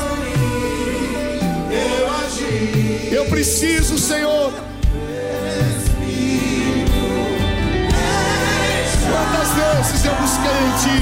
[3.11, 4.68] Eu preciso, Senhor.
[9.49, 10.97] Quantas vezes eu busquei em Ti?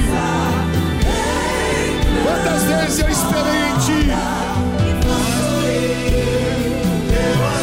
[2.24, 4.00] Quantas vezes eu esperei em Ti?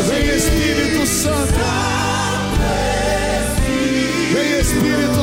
[0.08, 1.60] Vem Espírito Santo.
[4.32, 5.15] Vem Espírito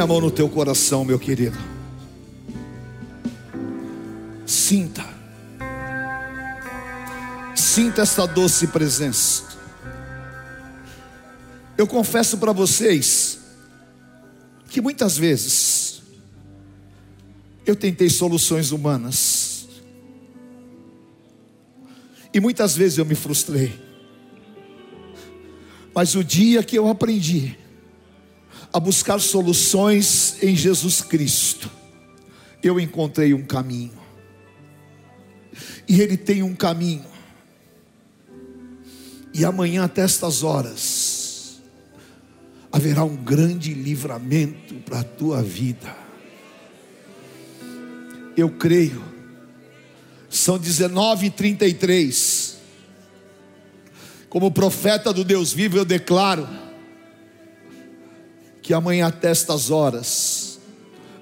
[0.00, 1.58] A mão no teu coração, meu querido.
[4.46, 5.04] Sinta.
[7.54, 9.44] Sinta esta doce presença.
[11.76, 13.40] Eu confesso para vocês
[14.70, 16.00] que muitas vezes
[17.66, 19.68] eu tentei soluções humanas.
[22.32, 23.78] E muitas vezes eu me frustrei.
[25.94, 27.59] Mas o dia que eu aprendi
[28.72, 31.70] a buscar soluções em Jesus Cristo,
[32.62, 33.98] eu encontrei um caminho.
[35.88, 37.04] E Ele tem um caminho.
[39.34, 41.60] E amanhã, até estas horas,
[42.70, 45.96] haverá um grande livramento para a tua vida.
[48.36, 49.02] Eu creio.
[50.28, 52.54] São 19h33.
[54.28, 56.48] Como profeta do Deus vivo, eu declaro
[58.70, 60.60] que amanhã até estas horas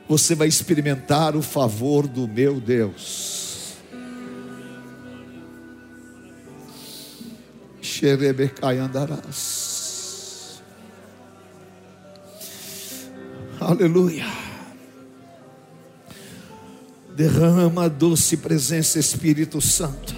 [0.07, 3.73] você vai experimentar o favor do meu Deus.
[7.81, 10.61] Xerebecai andarás.
[13.59, 14.27] Aleluia.
[17.17, 20.15] Derrama a doce presença, Espírito Santo.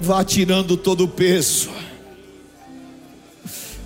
[0.00, 1.77] Vá tirando todo o peso.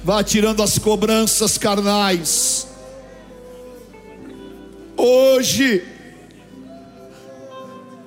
[0.04, 2.66] Vá tirando as cobranças carnais.
[4.96, 5.84] Hoje,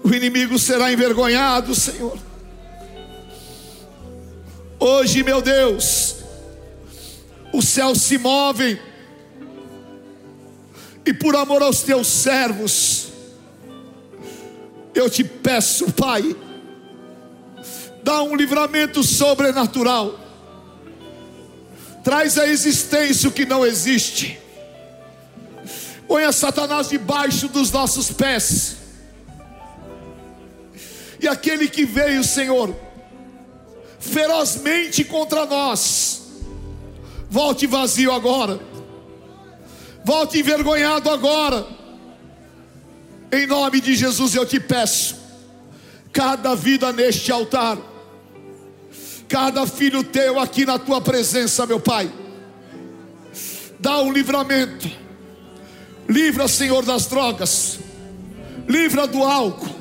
[0.03, 2.17] o inimigo será envergonhado, Senhor.
[4.77, 6.17] Hoje, meu Deus,
[7.53, 8.77] os céus se movem,
[11.05, 13.05] e por amor aos teus servos,
[14.93, 16.33] Eu te peço, Pai,
[18.01, 20.24] dá um livramento sobrenatural.
[22.05, 24.39] Traz à existência o que não existe.
[26.07, 28.77] Ponha Satanás debaixo dos nossos pés.
[31.19, 32.75] E aquele que veio, Senhor,
[33.99, 36.21] ferozmente contra nós,
[37.27, 38.59] volte vazio agora,
[40.03, 41.65] volte envergonhado agora,
[43.31, 45.15] em nome de Jesus eu te peço,
[46.13, 47.79] cada vida neste altar,
[49.27, 52.11] cada filho teu aqui na tua presença, meu Pai,
[53.79, 54.89] dá um livramento,
[56.07, 57.79] livra, Senhor, das drogas,
[58.67, 59.75] livra do álcool,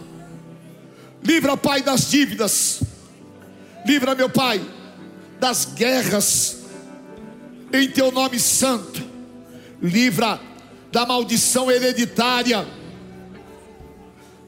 [1.23, 2.83] livra, Pai, das dívidas,
[3.87, 4.65] livra, meu Pai,
[5.39, 6.65] das guerras,
[7.73, 9.03] em teu nome santo,
[9.83, 10.41] livra
[10.91, 12.67] da maldição hereditária,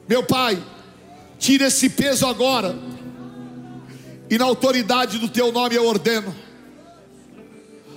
[0.07, 0.61] meu Pai,
[1.37, 2.75] tira esse peso agora,
[4.29, 6.35] e na autoridade do teu nome eu ordeno,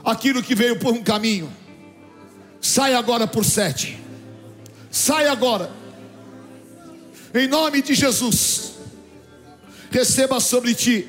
[0.05, 1.53] aquilo que veio por um caminho,
[2.61, 3.99] sai agora por sete,
[4.91, 5.70] sai agora,
[7.35, 8.74] em nome de Jesus,
[9.91, 11.09] receba sobre ti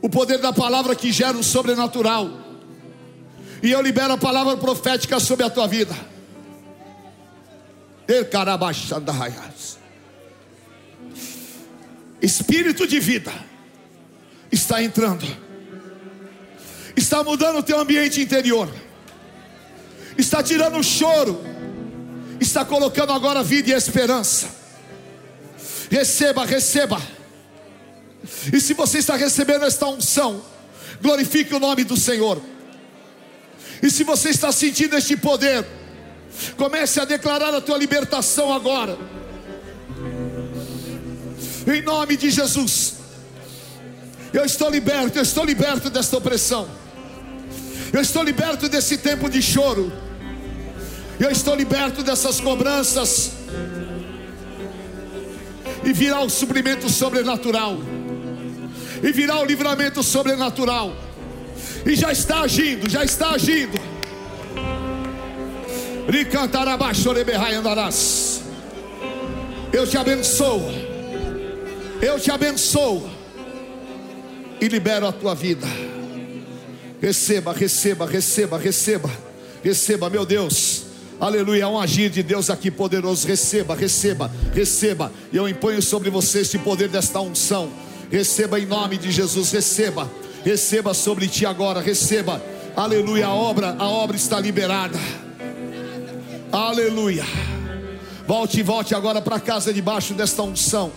[0.00, 2.30] o poder da palavra que gera o sobrenatural,
[3.62, 5.94] e eu libero a palavra profética sobre a tua vida.
[12.22, 13.47] Espírito de vida
[14.50, 15.24] está entrando,
[16.96, 18.68] está mudando o teu ambiente interior,
[20.16, 21.40] está tirando o choro,
[22.40, 24.56] está colocando agora vida e esperança.
[25.90, 27.00] Receba, receba.
[28.52, 30.42] E se você está recebendo esta unção,
[31.00, 32.40] glorifique o nome do Senhor.
[33.82, 35.66] E se você está sentindo este poder,
[36.56, 38.98] comece a declarar a tua libertação agora.
[41.66, 42.97] Em nome de Jesus.
[44.32, 46.68] Eu estou liberto, eu estou liberto desta opressão.
[47.92, 49.90] Eu estou liberto desse tempo de choro.
[51.18, 53.32] Eu estou liberto dessas cobranças.
[55.82, 57.78] E virá o suprimento sobrenatural.
[59.02, 60.94] E virá o livramento sobrenatural.
[61.86, 63.78] E já está agindo, já está agindo.
[69.72, 70.62] Eu te abençoo.
[72.00, 73.17] Eu te abençoo.
[74.60, 75.66] E libero a tua vida.
[77.00, 79.10] Receba, receba, receba, receba.
[79.62, 80.84] Receba, meu Deus.
[81.20, 83.26] Aleluia, há um agir de Deus aqui poderoso.
[83.26, 85.12] Receba, receba, receba.
[85.32, 87.70] E eu imponho sobre você este poder desta unção.
[88.10, 90.10] Receba em nome de Jesus, receba.
[90.44, 92.40] Receba sobre ti agora, receba.
[92.76, 94.98] Aleluia, a obra, a obra está liberada.
[96.52, 97.24] Aleluia.
[98.28, 100.92] Volte e volte agora para casa debaixo desta unção.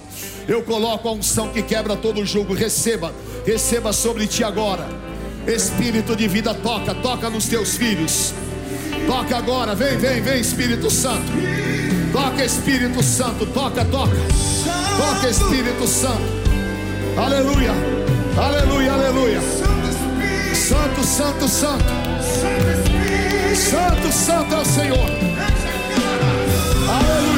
[0.49, 2.53] Eu coloco a unção que quebra todo jugo.
[2.53, 3.13] Receba,
[3.45, 4.85] receba sobre ti agora.
[5.47, 8.33] Espírito de vida, toca, toca nos teus filhos.
[9.07, 11.31] Toca agora, vem, vem, vem, Espírito Santo.
[12.11, 14.17] Toca, Espírito Santo, toca, toca.
[14.97, 16.41] Toca, Espírito Santo.
[17.15, 17.71] Aleluia,
[18.37, 19.39] aleluia, aleluia.
[20.53, 21.85] Santo, santo, santo.
[23.55, 25.30] Santo, santo é o Senhor.
[26.91, 27.30] Aleluia.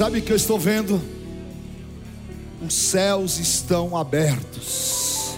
[0.00, 0.98] Sabe o que eu estou vendo?
[2.66, 5.36] Os céus estão abertos.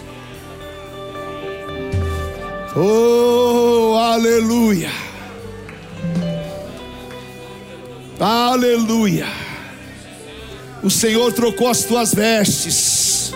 [2.73, 4.89] Oh, aleluia.
[8.17, 9.25] Aleluia.
[10.81, 13.33] O Senhor trocou as tuas vestes.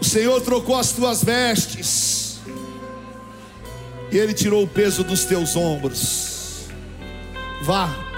[0.00, 2.40] O Senhor trocou as tuas vestes.
[4.10, 6.68] E Ele tirou o peso dos teus ombros.
[7.60, 8.11] Vá.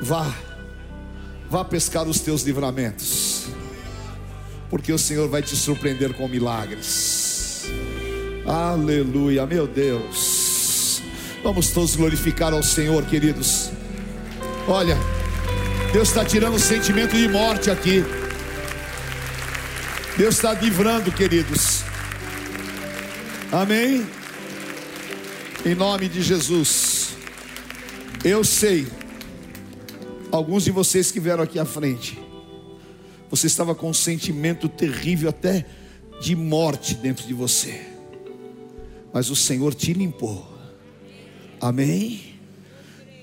[0.00, 0.32] Vá.
[1.48, 3.46] Vá pescar os teus livramentos.
[4.68, 7.66] Porque o Senhor vai te surpreender com milagres.
[8.46, 11.02] Aleluia, meu Deus.
[11.42, 13.70] Vamos todos glorificar ao Senhor, queridos.
[14.68, 14.96] Olha,
[15.92, 18.04] Deus está tirando o sentimento de morte aqui.
[20.16, 21.82] Deus está livrando, queridos.
[23.50, 24.06] Amém?
[25.64, 27.16] Em nome de Jesus.
[28.22, 28.86] Eu sei,
[30.30, 32.18] alguns de vocês que vieram aqui à frente,
[33.28, 35.66] você estava com um sentimento terrível até
[36.20, 37.80] de morte dentro de você,
[39.12, 40.46] mas o Senhor te limpou.
[41.60, 42.34] Amém?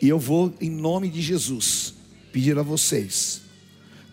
[0.02, 1.94] E eu vou, em nome de Jesus,
[2.32, 3.42] pedir a vocês,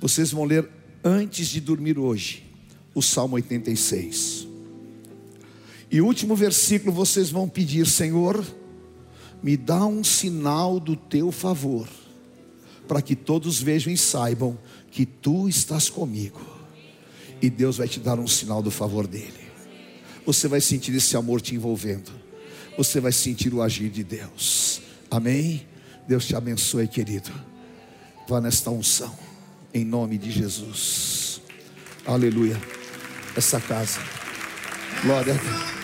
[0.00, 0.68] vocês vão ler
[1.02, 2.44] antes de dormir hoje,
[2.94, 4.48] o Salmo 86.
[5.90, 8.44] E o último versículo vocês vão pedir, Senhor,
[9.42, 11.86] me dá um sinal do teu favor,
[12.86, 14.58] para que todos vejam e saibam
[14.90, 16.40] que tu estás comigo.
[17.40, 19.44] E Deus vai te dar um sinal do favor dele.
[20.24, 22.10] Você vai sentir esse amor te envolvendo.
[22.76, 24.80] Você vai sentir o agir de Deus.
[25.10, 25.66] Amém?
[26.08, 27.30] Deus te abençoe, querido.
[28.28, 29.14] Vá nesta unção,
[29.72, 31.40] em nome de Jesus.
[32.06, 32.60] Aleluia.
[33.36, 34.00] Essa casa.
[35.02, 35.74] Glória a Deus.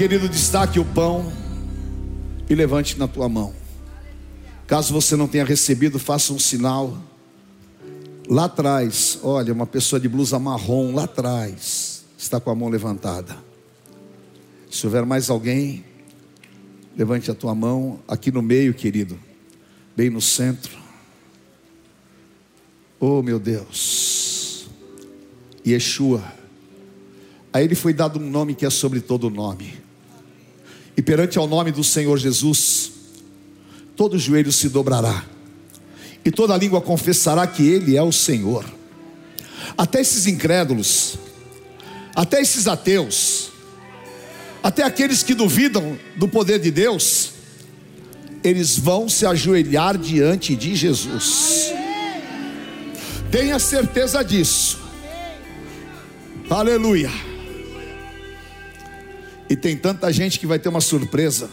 [0.00, 1.30] Querido, destaque o pão
[2.48, 3.52] e levante na tua mão.
[4.66, 6.96] Caso você não tenha recebido, faça um sinal.
[8.26, 13.36] Lá atrás, olha, uma pessoa de blusa marrom lá atrás está com a mão levantada.
[14.70, 15.84] Se houver mais alguém,
[16.96, 19.18] levante a tua mão aqui no meio, querido
[19.94, 20.78] bem no centro.
[22.98, 24.66] Oh meu Deus,
[25.66, 26.24] Yeshua,
[27.52, 29.89] a ele foi dado um nome que é sobre todo nome,
[31.00, 32.92] e perante ao nome do Senhor Jesus,
[33.96, 35.24] todo joelho se dobrará,
[36.22, 38.66] e toda língua confessará que Ele é o Senhor.
[39.78, 41.14] Até esses incrédulos,
[42.14, 43.48] até esses ateus,
[44.62, 47.30] até aqueles que duvidam do poder de Deus,
[48.44, 51.72] eles vão se ajoelhar diante de Jesus.
[53.30, 54.78] Tenha certeza disso.
[56.50, 57.29] Aleluia.
[59.50, 61.50] E tem tanta gente que vai ter uma surpresa.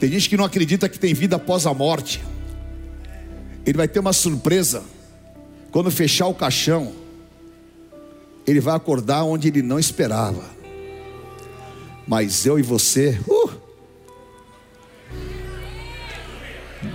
[0.00, 2.20] Tem gente que não acredita que tem vida após a morte.
[3.64, 4.82] Ele vai ter uma surpresa.
[5.70, 6.92] Quando fechar o caixão,
[8.44, 10.42] ele vai acordar onde ele não esperava.
[12.08, 13.50] Mas eu e você, uh,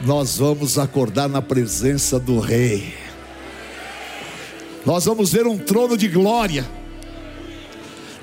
[0.03, 2.93] nós vamos acordar na presença do Rei.
[4.85, 6.82] Nós vamos ver um trono de glória.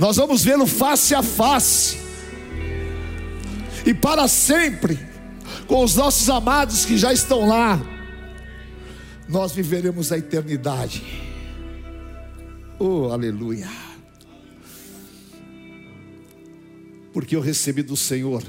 [0.00, 1.98] Nós vamos vê-lo face a face.
[3.84, 4.98] E para sempre,
[5.66, 7.78] com os nossos amados que já estão lá,
[9.28, 11.04] nós viveremos a eternidade.
[12.78, 13.68] Oh, aleluia.
[17.12, 18.42] Porque eu recebi do Senhor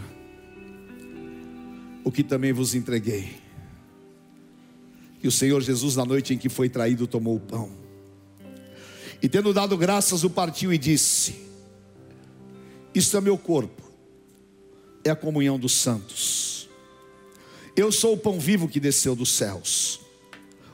[2.01, 3.35] o que também vos entreguei.
[5.21, 7.80] E o Senhor Jesus, na noite em que foi traído, tomou o pão.
[9.21, 11.35] E tendo dado graças, o partiu e disse:
[12.93, 13.83] Isto é meu corpo,
[15.03, 16.67] é a comunhão dos santos.
[17.75, 20.01] Eu sou o pão vivo que desceu dos céus.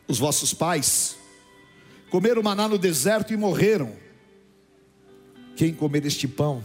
[0.07, 1.17] Os vossos pais
[2.09, 3.93] comeram maná no deserto e morreram.
[5.55, 6.63] Quem comer este pão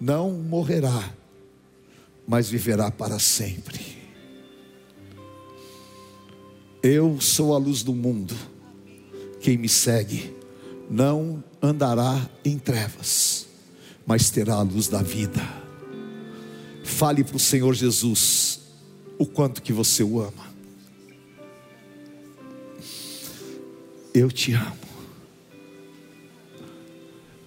[0.00, 1.14] não morrerá,
[2.26, 3.98] mas viverá para sempre.
[6.82, 8.36] Eu sou a luz do mundo.
[9.40, 10.37] Quem me segue
[10.90, 13.46] não andará em trevas,
[14.06, 15.42] mas terá a luz da vida.
[16.84, 18.60] Fale para o Senhor Jesus
[19.18, 20.48] o quanto que você o ama.
[24.14, 24.76] Eu te amo.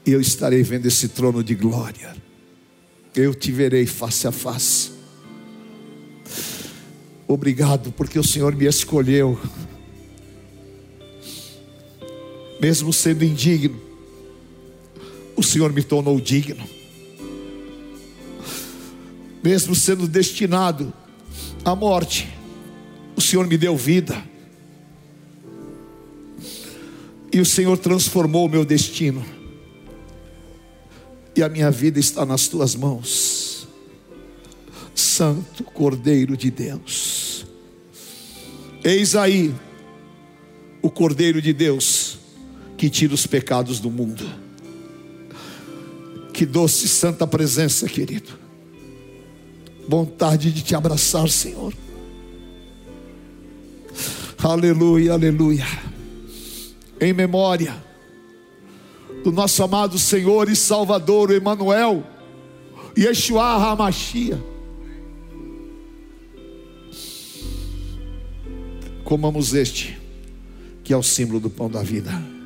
[0.06, 2.16] Eu estarei vendo esse trono de glória.
[3.16, 4.92] Eu te verei face a face.
[7.28, 9.39] Obrigado, porque o Senhor me escolheu.
[12.62, 13.82] Mesmo sendo indigno,
[15.36, 16.64] o Senhor me tornou digno.
[19.43, 20.93] Mesmo sendo destinado
[21.66, 22.30] à morte,
[23.16, 24.24] o Senhor me deu vida.
[27.34, 29.26] E o Senhor transformou o meu destino.
[31.36, 33.68] E a minha vida está nas tuas mãos.
[34.93, 37.43] Santo Cordeiro de Deus.
[38.84, 39.51] Eis aí
[40.80, 42.01] o Cordeiro de Deus
[42.82, 44.28] que tira os pecados do mundo.
[46.34, 48.32] Que doce santa presença, querido.
[49.88, 51.76] Vontade de te abraçar, Senhor.
[54.42, 55.68] Aleluia, aleluia.
[57.00, 57.76] Em memória
[59.24, 62.04] do nosso amado Senhor e Salvador Emanuel,
[62.98, 64.42] Yeshua HaMashiach.
[69.04, 70.00] Comamos este,
[70.84, 72.41] que é o símbolo do pão da vida.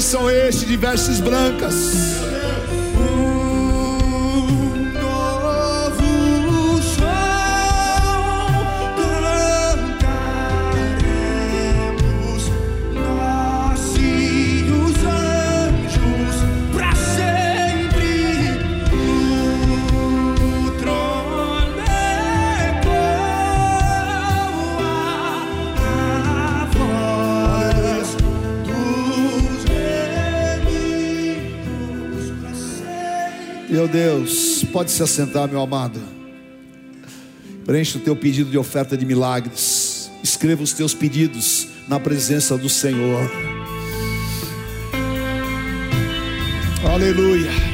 [0.00, 2.33] São estes de vestes brancas?
[34.74, 36.02] Pode se assentar, meu amado.
[37.64, 40.10] Preencha o teu pedido de oferta de milagres.
[40.20, 43.30] Escreva os teus pedidos na presença do Senhor.
[46.92, 47.73] Aleluia.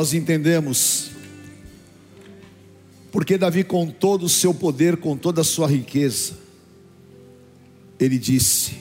[0.00, 1.10] Nós entendemos
[3.12, 6.38] porque Davi, com todo o seu poder, com toda a sua riqueza,
[7.98, 8.78] ele disse: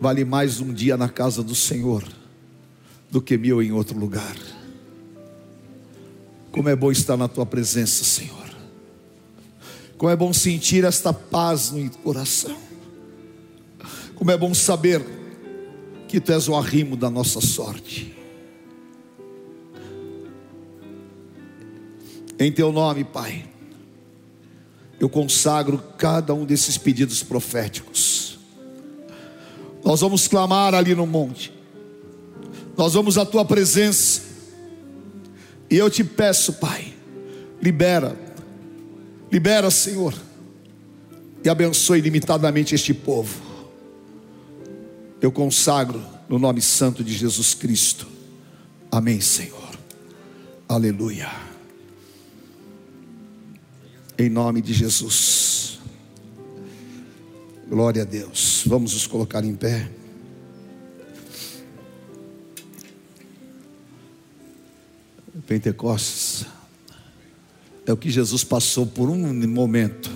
[0.00, 2.04] Vale mais um dia na casa do Senhor
[3.10, 4.36] do que mil em outro lugar.
[6.52, 8.54] Como é bom estar na tua presença, Senhor.
[9.98, 12.56] Como é bom sentir esta paz no coração.
[14.14, 15.04] Como é bom saber
[16.06, 18.14] que tu és o arrimo da nossa sorte.
[22.38, 23.44] Em teu nome, Pai,
[24.98, 28.38] eu consagro cada um desses pedidos proféticos.
[29.84, 31.52] Nós vamos clamar ali no monte,
[32.76, 34.22] nós vamos à tua presença,
[35.70, 36.92] e eu te peço, Pai,
[37.62, 38.16] libera,
[39.30, 40.14] libera, Senhor,
[41.44, 43.42] e abençoe limitadamente este povo.
[45.20, 48.06] Eu consagro no nome santo de Jesus Cristo.
[48.90, 49.78] Amém, Senhor.
[50.68, 51.53] Aleluia.
[54.16, 55.80] Em nome de Jesus.
[57.68, 58.62] Glória a Deus.
[58.64, 59.90] Vamos nos colocar em pé.
[65.46, 66.46] Pentecostes
[67.84, 69.16] é o que Jesus passou por um
[69.48, 70.10] momento.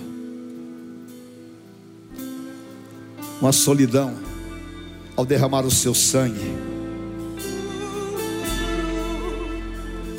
[3.41, 4.17] Uma solidão
[5.15, 6.53] ao derramar o seu sangue.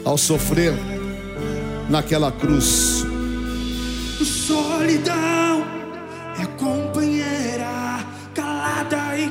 [0.04, 0.74] Ao sofrer
[1.88, 2.99] naquela cruz.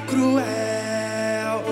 [0.10, 1.64] Cruel.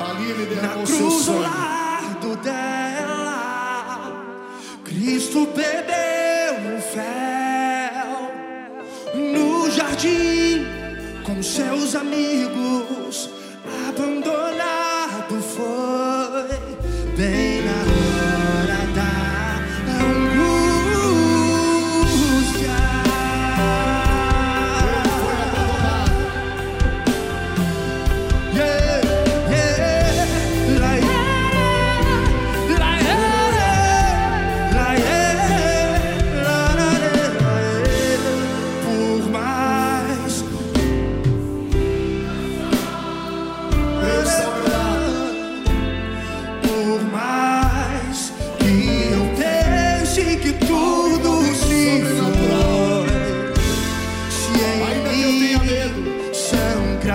[0.00, 1.38] Ali ele Na derramou seu cruz sangue.
[1.40, 4.12] lado dela,
[4.84, 8.20] Cristo perdeu o véu.
[9.32, 10.66] No jardim,
[11.24, 13.30] com seus amigos,
[13.88, 16.56] abandonado foi.
[17.16, 17.55] Bem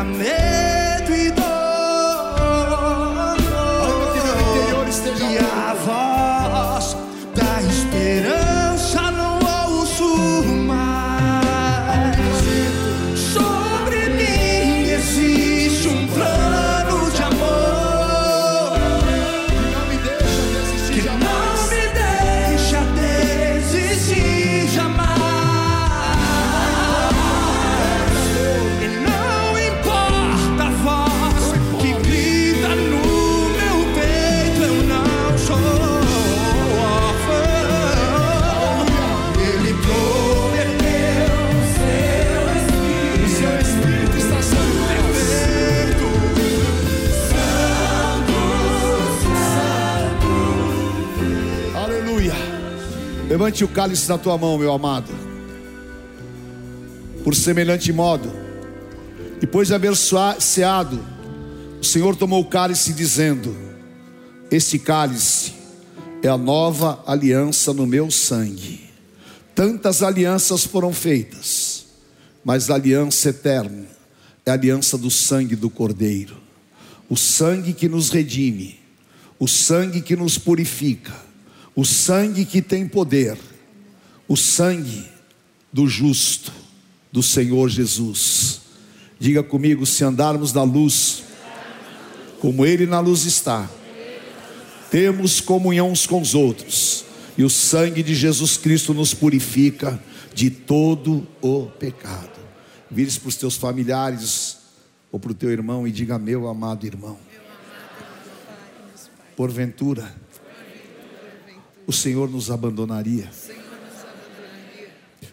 [0.02, 0.41] sangra
[53.42, 55.12] Levante o cálice na tua mão, meu amado.
[57.24, 58.32] Por semelhante modo,
[59.39, 59.96] depois de haver
[61.80, 63.58] o Senhor tomou o cálice, dizendo:
[64.52, 65.54] Este cálice
[66.22, 68.82] é a nova aliança no meu sangue.
[69.56, 71.88] Tantas alianças foram feitas,
[72.46, 73.88] mas a aliança eterna
[74.46, 76.38] é a aliança do sangue do Cordeiro,
[77.10, 78.80] o sangue que nos redime,
[79.39, 81.30] o sangue que nos purifica,
[81.76, 83.38] o sangue que tem poder,
[84.28, 85.05] o sangue
[85.72, 86.51] do justo,
[87.11, 88.61] do Senhor Jesus.
[89.19, 91.24] Diga comigo: se andarmos na luz,
[92.39, 93.69] como Ele na luz está,
[94.89, 97.05] temos comunhão uns com os outros,
[97.38, 100.01] e o sangue de Jesus Cristo nos purifica
[100.34, 102.39] de todo o pecado.
[102.89, 104.57] Vire-se para os teus familiares
[105.11, 107.17] ou para o teu irmão e diga: Meu amado irmão,
[109.36, 110.13] porventura,
[111.92, 113.30] o Senhor nos abandonaria.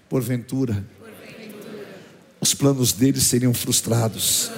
[0.09, 0.85] Porventura,
[2.41, 4.51] os planos dele seriam frustrados.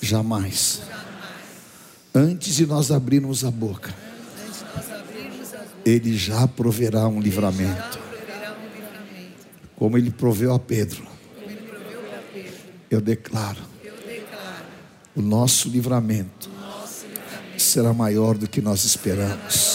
[0.00, 0.82] Jamais.
[2.14, 3.92] Antes de nós abrirmos a boca,
[5.84, 7.98] ele já proverá um livramento.
[9.74, 11.04] Como ele proveu a Pedro.
[12.88, 13.62] Eu declaro.
[15.16, 16.48] O nosso livramento
[17.58, 19.73] será maior do que nós esperamos.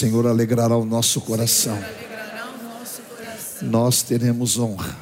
[0.00, 1.78] O Senhor alegrará o nosso coração.
[3.60, 4.96] Nós teremos honra.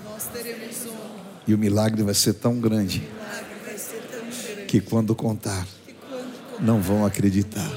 [1.46, 3.08] E o milagre vai ser tão grande
[4.66, 5.68] que quando contar,
[6.58, 7.70] não vão acreditar.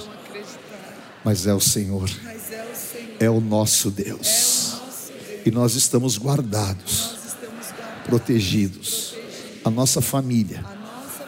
[1.23, 4.79] Mas é o Senhor, Mas é o Senhor, é o nosso Deus.
[5.27, 5.45] Deus.
[5.45, 7.17] E nós estamos guardados,
[8.03, 9.13] protegidos,
[9.63, 10.65] a nossa família,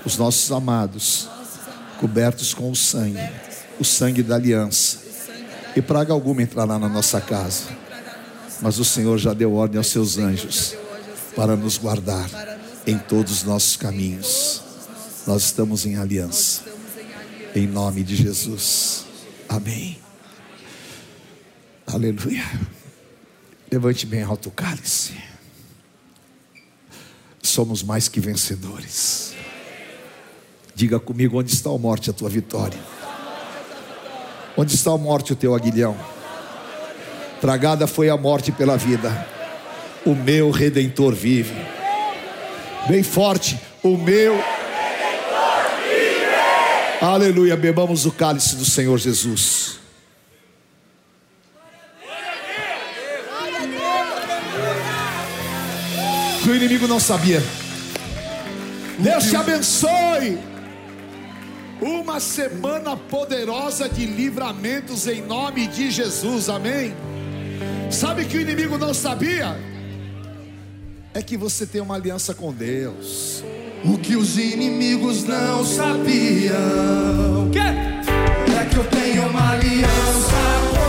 [0.04, 1.30] os nossos amados,
[2.00, 3.30] cobertos com o sangue,
[3.80, 5.03] o sangue da aliança.
[5.76, 7.66] E praga alguma entrará na nossa casa.
[8.62, 10.76] Mas o Senhor já deu ordem aos seus anjos
[11.36, 12.30] para nos guardar
[12.86, 14.62] em todos os nossos caminhos.
[15.26, 16.64] Nós estamos em aliança.
[16.68, 17.60] estamos em aliança.
[17.60, 19.06] Em nome de Jesus.
[19.50, 20.00] Amém.
[21.88, 22.44] Aleluia.
[23.72, 25.14] Levante bem alto o cálice.
[27.42, 29.34] Somos mais que vencedores.
[30.76, 32.80] Diga comigo onde está a morte, a tua vitória.
[34.56, 35.96] Onde está a morte, o teu aguilhão?
[37.42, 39.28] Tragada foi a morte pela vida.
[40.06, 41.56] O meu redentor vive.
[42.88, 44.38] Bem forte, o meu
[47.04, 49.78] Aleluia, bebamos o cálice do Senhor Jesus.
[56.42, 57.44] Que o inimigo não sabia.
[59.00, 60.40] Deus te abençoe.
[61.82, 66.94] Uma semana poderosa de livramentos em nome de Jesus, amém.
[67.92, 69.58] Sabe que o inimigo não sabia?
[71.14, 73.44] É que você tem uma aliança com Deus.
[73.86, 77.52] O que os inimigos não sabiam
[78.48, 80.36] é que eu tenho uma aliança
[80.72, 80.83] com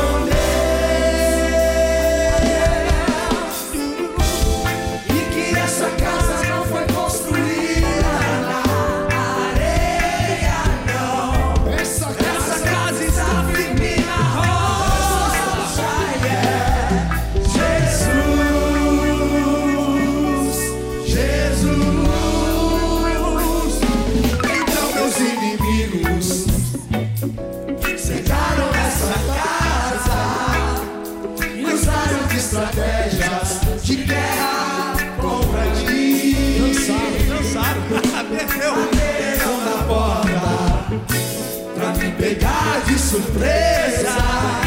[42.35, 44.16] pegar de surpresa.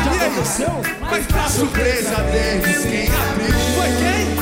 [0.05, 0.81] Já aconteceu?
[1.01, 4.36] Mas pra surpresa deles, quem abriu foi quem?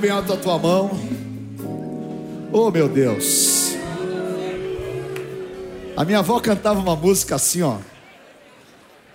[0.00, 0.90] Bem alto a tua mão.
[2.52, 3.74] Oh, meu Deus.
[5.96, 7.78] A minha avó cantava uma música assim, ó.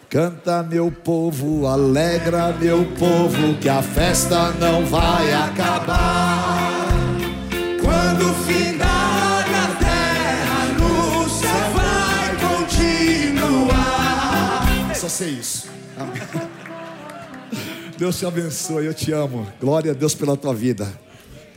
[0.09, 6.89] Canta meu povo, alegra meu povo, que a festa não vai acabar.
[7.81, 12.35] Quando findar a terra no céu vai
[13.69, 14.95] continuar.
[14.95, 15.69] Só sei isso.
[15.97, 16.21] Amém.
[18.03, 19.47] Deus te abençoe, eu te amo.
[19.61, 20.91] Glória a Deus pela tua vida.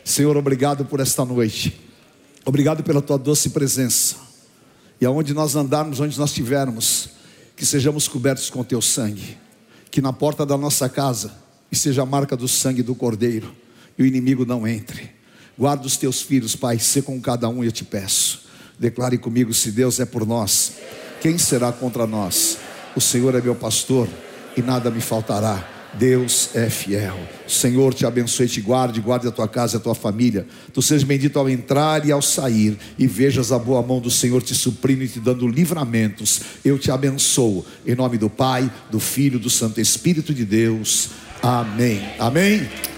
[0.04, 1.76] Senhor, obrigado por esta noite.
[2.44, 4.14] Obrigado pela tua doce presença.
[5.00, 7.08] E aonde nós andarmos, onde nós estivermos,
[7.56, 9.36] que sejamos cobertos com teu sangue.
[9.90, 11.32] Que na porta da nossa casa
[11.68, 13.52] esteja a marca do sangue do Cordeiro.
[13.98, 15.10] E o inimigo não entre.
[15.58, 18.42] Guarda os teus filhos, Pai, ser com cada um, eu te peço.
[18.78, 20.74] Declare comigo: se Deus é por nós,
[21.20, 22.56] quem será contra nós?
[22.94, 24.08] O Senhor é meu pastor
[24.56, 25.74] e nada me faltará.
[25.98, 27.18] Deus é fiel.
[27.46, 30.46] Senhor te abençoe, te guarde, guarde a tua casa e a tua família.
[30.72, 34.42] Tu sejas bendito ao entrar e ao sair, e vejas a boa mão do Senhor
[34.42, 36.40] te suprindo e te dando livramentos.
[36.64, 41.10] Eu te abençoo, em nome do Pai, do Filho, do Santo Espírito de Deus.
[41.42, 42.02] Amém.
[42.18, 42.68] Amém.